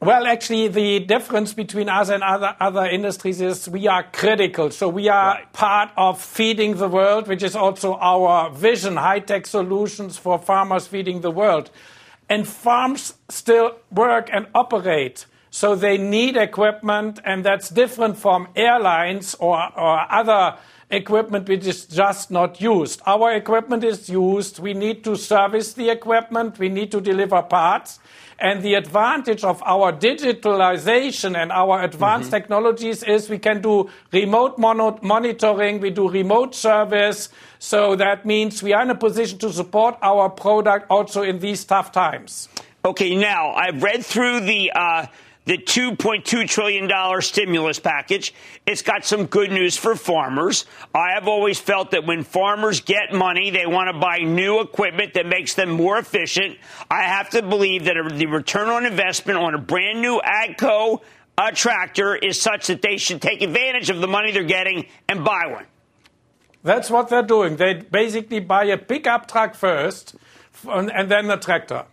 [0.00, 4.70] Well, actually, the difference between us and other, other industries is we are critical.
[4.70, 5.52] So we are right.
[5.52, 11.20] part of feeding the world, which is also our vision, high-tech solutions for farmers feeding
[11.20, 11.70] the world.
[12.28, 15.26] And farms still work and operate.
[15.50, 20.58] So they need equipment, and that's different from airlines or, or other
[20.90, 23.02] equipment which is just not used.
[23.06, 24.58] Our equipment is used.
[24.58, 26.58] We need to service the equipment.
[26.58, 27.98] We need to deliver parts.
[28.38, 32.36] And the advantage of our digitalization and our advanced mm-hmm.
[32.36, 37.30] technologies is we can do remote monitoring, we do remote service.
[37.58, 41.64] So that means we are in a position to support our product also in these
[41.64, 42.48] tough times.
[42.84, 44.72] Okay, now I've read through the.
[44.74, 45.06] Uh
[45.48, 48.34] the $2.2 trillion stimulus package.
[48.66, 50.66] It's got some good news for farmers.
[50.94, 55.14] I have always felt that when farmers get money, they want to buy new equipment
[55.14, 56.58] that makes them more efficient.
[56.90, 61.00] I have to believe that the return on investment on a brand new AGCO
[61.38, 65.24] uh, tractor is such that they should take advantage of the money they're getting and
[65.24, 65.64] buy one.
[66.68, 67.56] That's what they're doing.
[67.56, 70.14] They basically buy a pickup truck first
[70.68, 71.86] and then the tractor.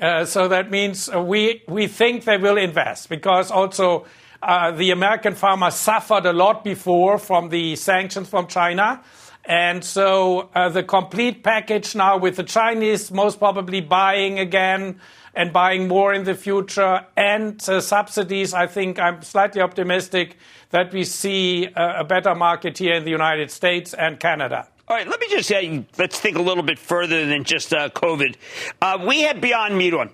[0.00, 4.06] Uh, so that means uh, we, we think they will invest because also
[4.42, 9.02] uh, the American farmers suffered a lot before from the sanctions from China.
[9.46, 15.00] And so uh, the complete package now with the Chinese most probably buying again
[15.34, 20.36] and buying more in the future and uh, subsidies, I think I'm slightly optimistic
[20.70, 24.66] that we see a better market here in the United States and Canada.
[24.88, 27.88] All right, let me just say, let's think a little bit further than just uh,
[27.90, 28.36] COVID.
[28.80, 30.10] Uh, we had Beyond Meat on.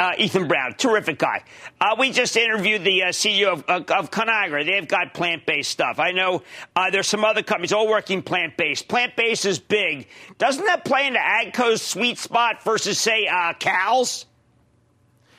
[0.00, 1.42] Uh, Ethan Brown, terrific guy.
[1.80, 4.64] Uh, we just interviewed the uh, CEO of, of, Conagra.
[4.64, 5.98] They've got plant based stuff.
[5.98, 6.44] I know
[6.76, 8.86] uh, there's some other companies all working plant based.
[8.86, 10.06] Plant based is big.
[10.38, 14.26] Doesn't that play into AGCO's sweet spot versus, say, uh, cows?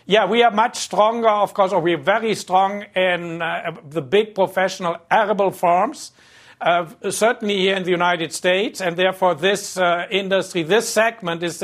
[0.06, 4.36] Yeah, we are much stronger, of course, or we're very strong in uh, the big
[4.36, 6.12] professional arable farms
[7.10, 11.64] certainly here in the United States, and therefore this uh, industry, this segment is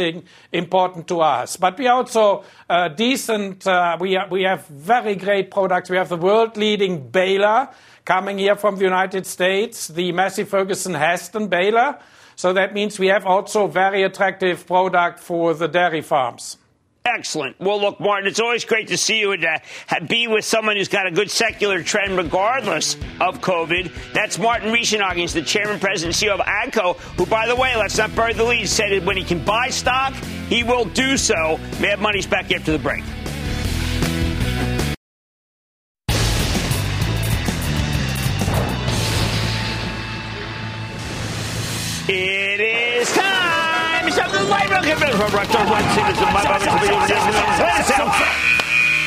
[0.52, 1.58] important to us.
[1.58, 3.68] But we also uh, decent.
[3.68, 5.89] Uh, we, we have very great products.
[5.89, 7.70] We have the world-leading baler
[8.06, 12.00] coming here from the United States, the Massey Ferguson Hesston baler.
[12.38, 16.58] So that means we have also very attractive product for the dairy farms.
[17.06, 17.60] Excellent.
[17.60, 19.60] Well, look, Martin, it's always great to see you and uh,
[20.08, 23.91] be with someone who's got a good secular trend regardless of COVID.
[24.12, 25.18] That's Martin Richenhagen.
[25.18, 28.43] He's the chairman, president, CEO of AGCO, who, by the way, let's not bury the
[28.43, 30.16] lead, said when he can buy stock,
[30.49, 31.60] he will do so.
[31.80, 33.03] Mad Money's back after the break.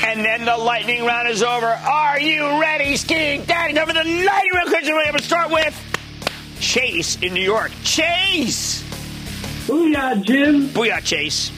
[0.04, 1.66] And then the lightning round is over.
[1.66, 3.78] Are you ready, skiing daddy?
[3.78, 5.76] Over the lightning round question, we're going to start with
[6.60, 7.72] Chase in New York.
[7.84, 8.82] Chase!
[9.66, 10.68] Booyah, Jim.
[10.68, 11.52] Booyah, Chase.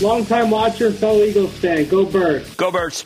[0.00, 1.86] Longtime watcher, fellow Eagles fan.
[1.88, 2.54] Go Birds.
[2.54, 3.04] Go Birds.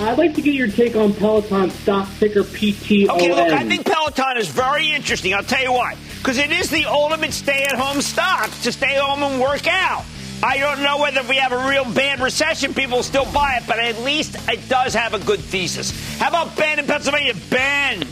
[0.00, 3.10] I'd like to get your take on Peloton stock ticker PTON.
[3.10, 5.34] Okay, look, I think Peloton is very interesting.
[5.34, 5.94] I'll tell you why.
[6.18, 10.04] Because it is the ultimate stay at home stock to stay home and work out.
[10.42, 13.58] I don't know whether if we have a real bad recession, people will still buy
[13.60, 15.90] it, but at least it does have a good thesis.
[16.18, 17.34] How about Ben in Pennsylvania?
[17.50, 18.06] Ben.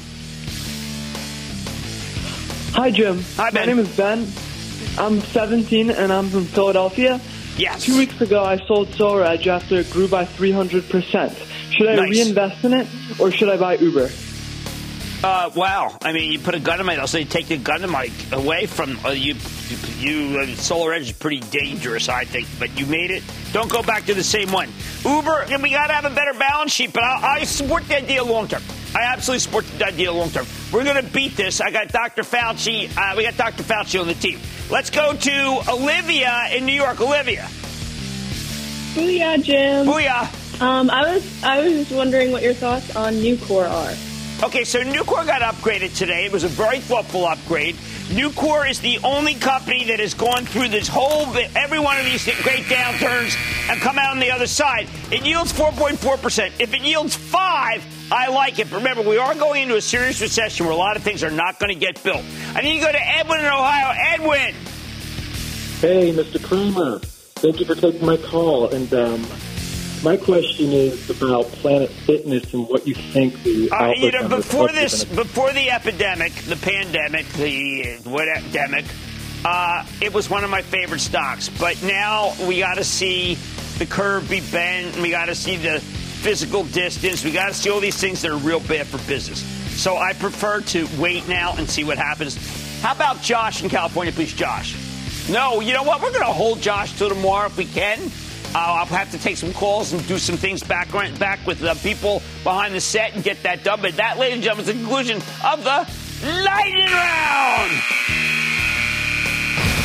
[2.75, 3.25] Hi, Jim.
[3.37, 3.67] Hi, Ben.
[3.67, 4.31] My name is Ben.
[4.99, 7.19] I'm 17 and I'm from Philadelphia.
[7.59, 7.85] Yes.
[7.85, 11.73] Two weeks ago, I sold SolarEdge after it grew by 300%.
[11.73, 12.11] Should I Nice.
[12.11, 12.87] reinvest in it
[13.19, 14.09] or should I buy Uber?
[15.23, 15.99] Uh, wow.
[16.01, 16.97] I mean, you put a gun in my.
[16.97, 19.35] I'll say take the gun in my away from uh, you.
[19.99, 23.25] You uh, Solar Edge is pretty dangerous, I think, but you made it.
[23.53, 24.71] Don't go back to the same one.
[25.05, 27.97] Uber, and we got to have a better balance sheet, but I, I support the
[27.97, 28.63] idea long term.
[28.95, 30.47] I absolutely support the idea long term.
[30.73, 31.61] We're going to beat this.
[31.61, 32.23] I got Dr.
[32.23, 32.89] Fauci.
[32.97, 33.65] Uh, we got Dr.
[33.65, 34.39] Fauci on the team.
[34.71, 37.01] Let's go to Olivia in New York.
[37.01, 37.49] Olivia.
[38.95, 39.87] Booyah, Jim.
[39.87, 40.61] Booyah.
[40.61, 44.08] Um, I was I was just wondering what your thoughts on Nucor are.
[44.41, 46.25] Okay, so Nucor got upgraded today.
[46.25, 47.75] It was a very thoughtful upgrade.
[48.07, 51.27] Nucor is the only company that has gone through this whole
[51.57, 53.37] every one of these great downturns
[53.69, 54.87] and come out on the other side.
[55.11, 56.53] It yields 4.4%.
[56.61, 58.71] If it yields 5, I like it.
[58.71, 61.33] But remember, we are going into a serious recession where a lot of things are
[61.33, 62.23] not going to get built.
[62.55, 63.93] I need to go to Edwin in Ohio.
[64.15, 64.55] Edwin.
[65.81, 66.41] Hey, Mr.
[66.41, 67.01] Cramer.
[67.01, 68.73] Thank you for taking my call.
[68.73, 69.27] And um,
[70.03, 74.69] my question is about Planet Fitness and what you think the Uh, you know, before
[74.69, 78.85] this, gonna- before the epidemic, the pandemic, the what epidemic,
[79.45, 81.49] uh, it was one of my favorite stocks.
[81.49, 83.37] But now we got to see
[83.79, 84.95] the curve be bent.
[84.95, 87.25] and We got to see the physical distance.
[87.25, 89.41] We got to see all these things that are real bad for business.
[89.81, 92.37] So I prefer to wait now and see what happens.
[92.83, 94.75] How about Josh in California, please, Josh?
[95.29, 96.01] No, you know what?
[96.03, 98.11] We're going to hold Josh till tomorrow if we can.
[98.55, 101.75] Uh, I'll have to take some calls and do some things back back with the
[101.83, 103.81] people behind the set and get that done.
[103.83, 105.87] But that, ladies and gentlemen, is the conclusion of the
[106.25, 107.73] lightning round.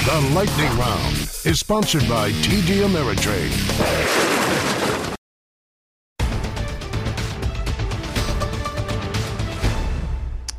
[0.06, 3.50] The Lightning Round is sponsored by TD Ameritrade.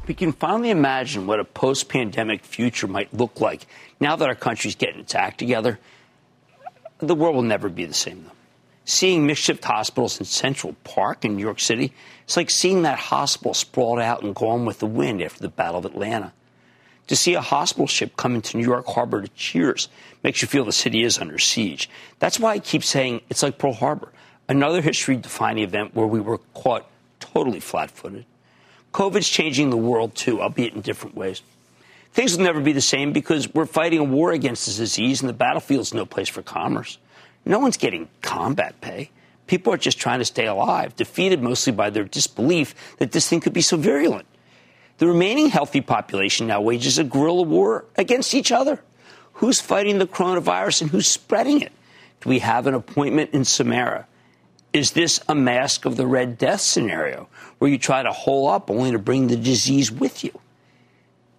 [0.08, 3.66] We can finally imagine what a post pandemic future might look like
[4.00, 5.78] now that our country's getting its act together.
[6.98, 8.30] The world will never be the same, though.
[8.84, 11.92] Seeing makeshift hospitals in Central Park in New York City,
[12.24, 15.78] it's like seeing that hospital sprawled out and gone with the wind after the Battle
[15.78, 16.32] of Atlanta.
[17.08, 19.88] To see a hospital ship come into New York Harbor to cheers
[20.22, 21.90] makes you feel the city is under siege.
[22.18, 24.12] That's why I keep saying it's like Pearl Harbor,
[24.48, 26.86] another history defining event where we were caught
[27.20, 28.24] totally flat footed.
[28.92, 31.42] COVID's changing the world too, albeit in different ways.
[32.14, 35.28] Things will never be the same because we're fighting a war against this disease and
[35.28, 36.98] the battlefield's no place for commerce.
[37.44, 39.10] No one's getting combat pay.
[39.48, 43.40] People are just trying to stay alive, defeated mostly by their disbelief that this thing
[43.40, 44.26] could be so virulent.
[44.98, 48.80] The remaining healthy population now wages a guerrilla war against each other.
[49.34, 51.72] Who's fighting the coronavirus and who's spreading it?
[52.20, 54.06] Do we have an appointment in Samara?
[54.72, 58.70] Is this a Masque of the Red Death scenario where you try to hole up
[58.70, 60.40] only to bring the disease with you?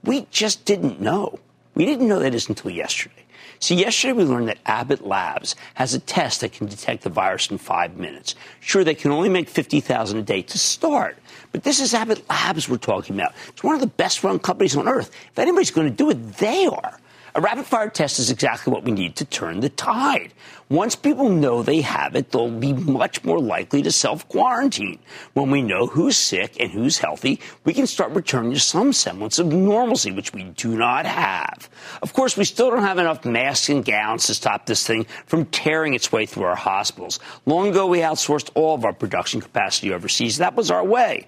[0.06, 1.40] We just didn't know.
[1.74, 3.26] We didn't know that until yesterday.
[3.60, 7.50] See, yesterday we learned that Abbott Labs has a test that can detect the virus
[7.50, 8.36] in five minutes.
[8.60, 11.18] Sure, they can only make 50,000 a day to start,
[11.52, 13.34] but this is Abbott Labs we're talking about.
[13.48, 15.12] It's one of the best run companies on earth.
[15.32, 17.00] If anybody's going to do it, they are.
[17.38, 20.34] A rapid fire test is exactly what we need to turn the tide.
[20.70, 25.00] Once people know they have it, they'll be much more likely to self quarantine.
[25.34, 29.38] When we know who's sick and who's healthy, we can start returning to some semblance
[29.38, 31.70] of normalcy, which we do not have.
[32.02, 35.44] Of course, we still don't have enough masks and gowns to stop this thing from
[35.48, 37.20] tearing its way through our hospitals.
[37.46, 40.38] Long ago, we outsourced all of our production capacity overseas.
[40.38, 41.28] That was our way.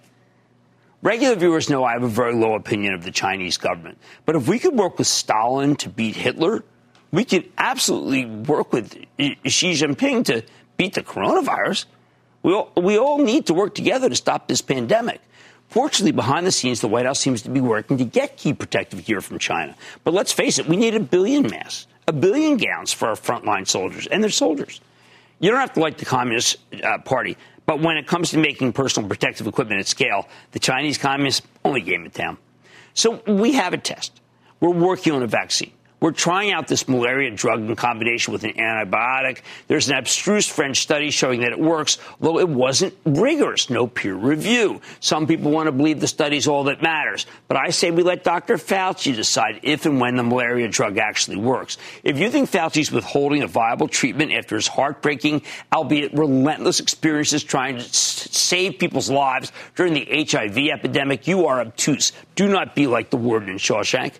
[1.01, 3.99] Regular viewers know I have a very low opinion of the Chinese government.
[4.25, 6.63] But if we could work with Stalin to beat Hitler,
[7.11, 10.43] we could absolutely work with Xi Jinping to
[10.75, 11.85] beat the coronavirus.
[12.41, 15.21] We all, we all need to work together to stop this pandemic.
[15.69, 19.05] Fortunately, behind the scenes, the White House seems to be working to get key protective
[19.05, 19.75] gear from China.
[20.03, 23.67] But let's face it, we need a billion masks, a billion gowns for our frontline
[23.67, 24.81] soldiers, and they're soldiers.
[25.39, 27.37] You don't have to like the Communist uh, Party,
[27.67, 31.81] but when it comes to making personal protective equipment at scale, the Chinese communists only
[31.81, 32.37] game in town.
[32.95, 34.19] So we have a test.
[34.59, 35.71] We're working on a vaccine.
[35.99, 39.41] We're trying out this malaria drug in combination with an antibiotic.
[39.67, 44.13] There's an abstruse French study showing that it works, though it wasn't rigorous, no peer
[44.13, 44.79] review.
[44.99, 47.25] Some people want to believe the study's all that matters.
[47.47, 48.57] But I say we let Dr.
[48.57, 51.79] Fauci decide if and when the malaria drug actually works.
[52.03, 55.41] If you think Fauci's withholding a viable treatment after his heartbreaking,
[55.73, 62.11] albeit relentless experiences trying to save people's lives during the HIV epidemic, you are obtuse.
[62.35, 64.13] Do not be like the warden in Shawshank.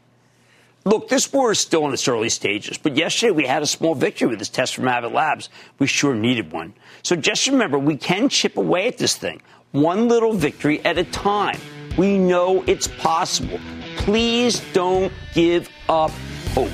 [0.88, 3.94] Look, this war is still in its early stages, but yesterday we had a small
[3.94, 5.50] victory with this test from Abbott Labs.
[5.80, 6.74] We sure needed one.
[7.04, 9.42] So just remember, we can chip away at this thing,
[9.74, 11.60] one little victory at a time.
[11.98, 13.60] We know it's possible.
[13.98, 16.12] Please don't give up
[16.54, 16.72] hope.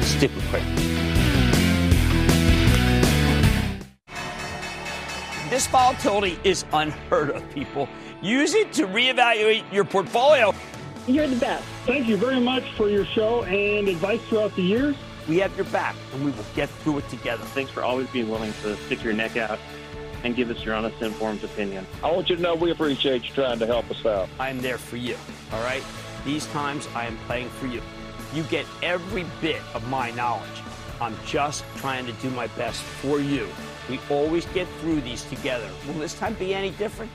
[0.00, 0.64] Stick with.
[5.50, 7.90] This volatility is unheard of, people.
[8.22, 10.54] Use it to reevaluate your portfolio.
[11.06, 11.66] You're the best.
[11.88, 14.94] Thank you very much for your show and advice throughout the years.
[15.26, 17.42] We have your back, and we will get through it together.
[17.42, 19.58] Thanks for always being willing to stick your neck out
[20.22, 21.86] and give us your honest, informed opinion.
[22.04, 24.28] I want you to know we appreciate you trying to help us out.
[24.38, 25.16] I'm there for you,
[25.50, 25.82] all right?
[26.26, 27.80] These times I am playing for you.
[28.34, 30.62] You get every bit of my knowledge.
[31.00, 33.48] I'm just trying to do my best for you.
[33.88, 35.70] We always get through these together.
[35.86, 37.10] Will this time be any different?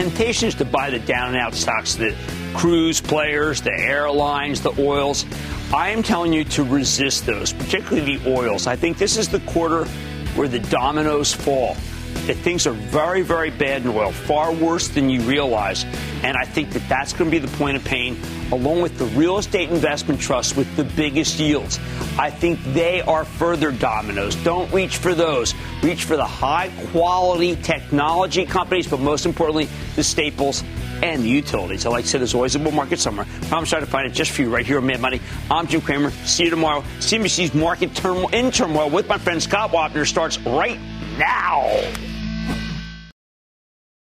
[0.00, 2.16] The temptation is to buy the down and out stocks, the
[2.54, 5.26] cruise players, the airlines, the oils.
[5.74, 8.66] I am telling you to resist those, particularly the oils.
[8.66, 9.84] I think this is the quarter
[10.36, 11.76] where the dominoes fall.
[12.30, 15.84] That things are very, very bad in oil, far worse than you realize.
[16.22, 18.16] And I think that that's going to be the point of pain,
[18.52, 21.80] along with the real estate investment trusts with the biggest yields.
[22.16, 24.36] I think they are further dominoes.
[24.44, 25.56] Don't reach for those.
[25.82, 30.62] Reach for the high quality technology companies, but most importantly, the staples
[31.02, 31.84] and the utilities.
[31.84, 33.26] I like I said, there's always a bull market somewhere.
[33.50, 35.20] I'm trying to find it just for you right here on Mad Money.
[35.50, 36.12] I'm Jim Cramer.
[36.26, 36.82] See you tomorrow.
[37.00, 40.78] CNBC's Market turmoil, in Turmoil with my friend Scott Wapner starts right
[41.18, 42.09] now.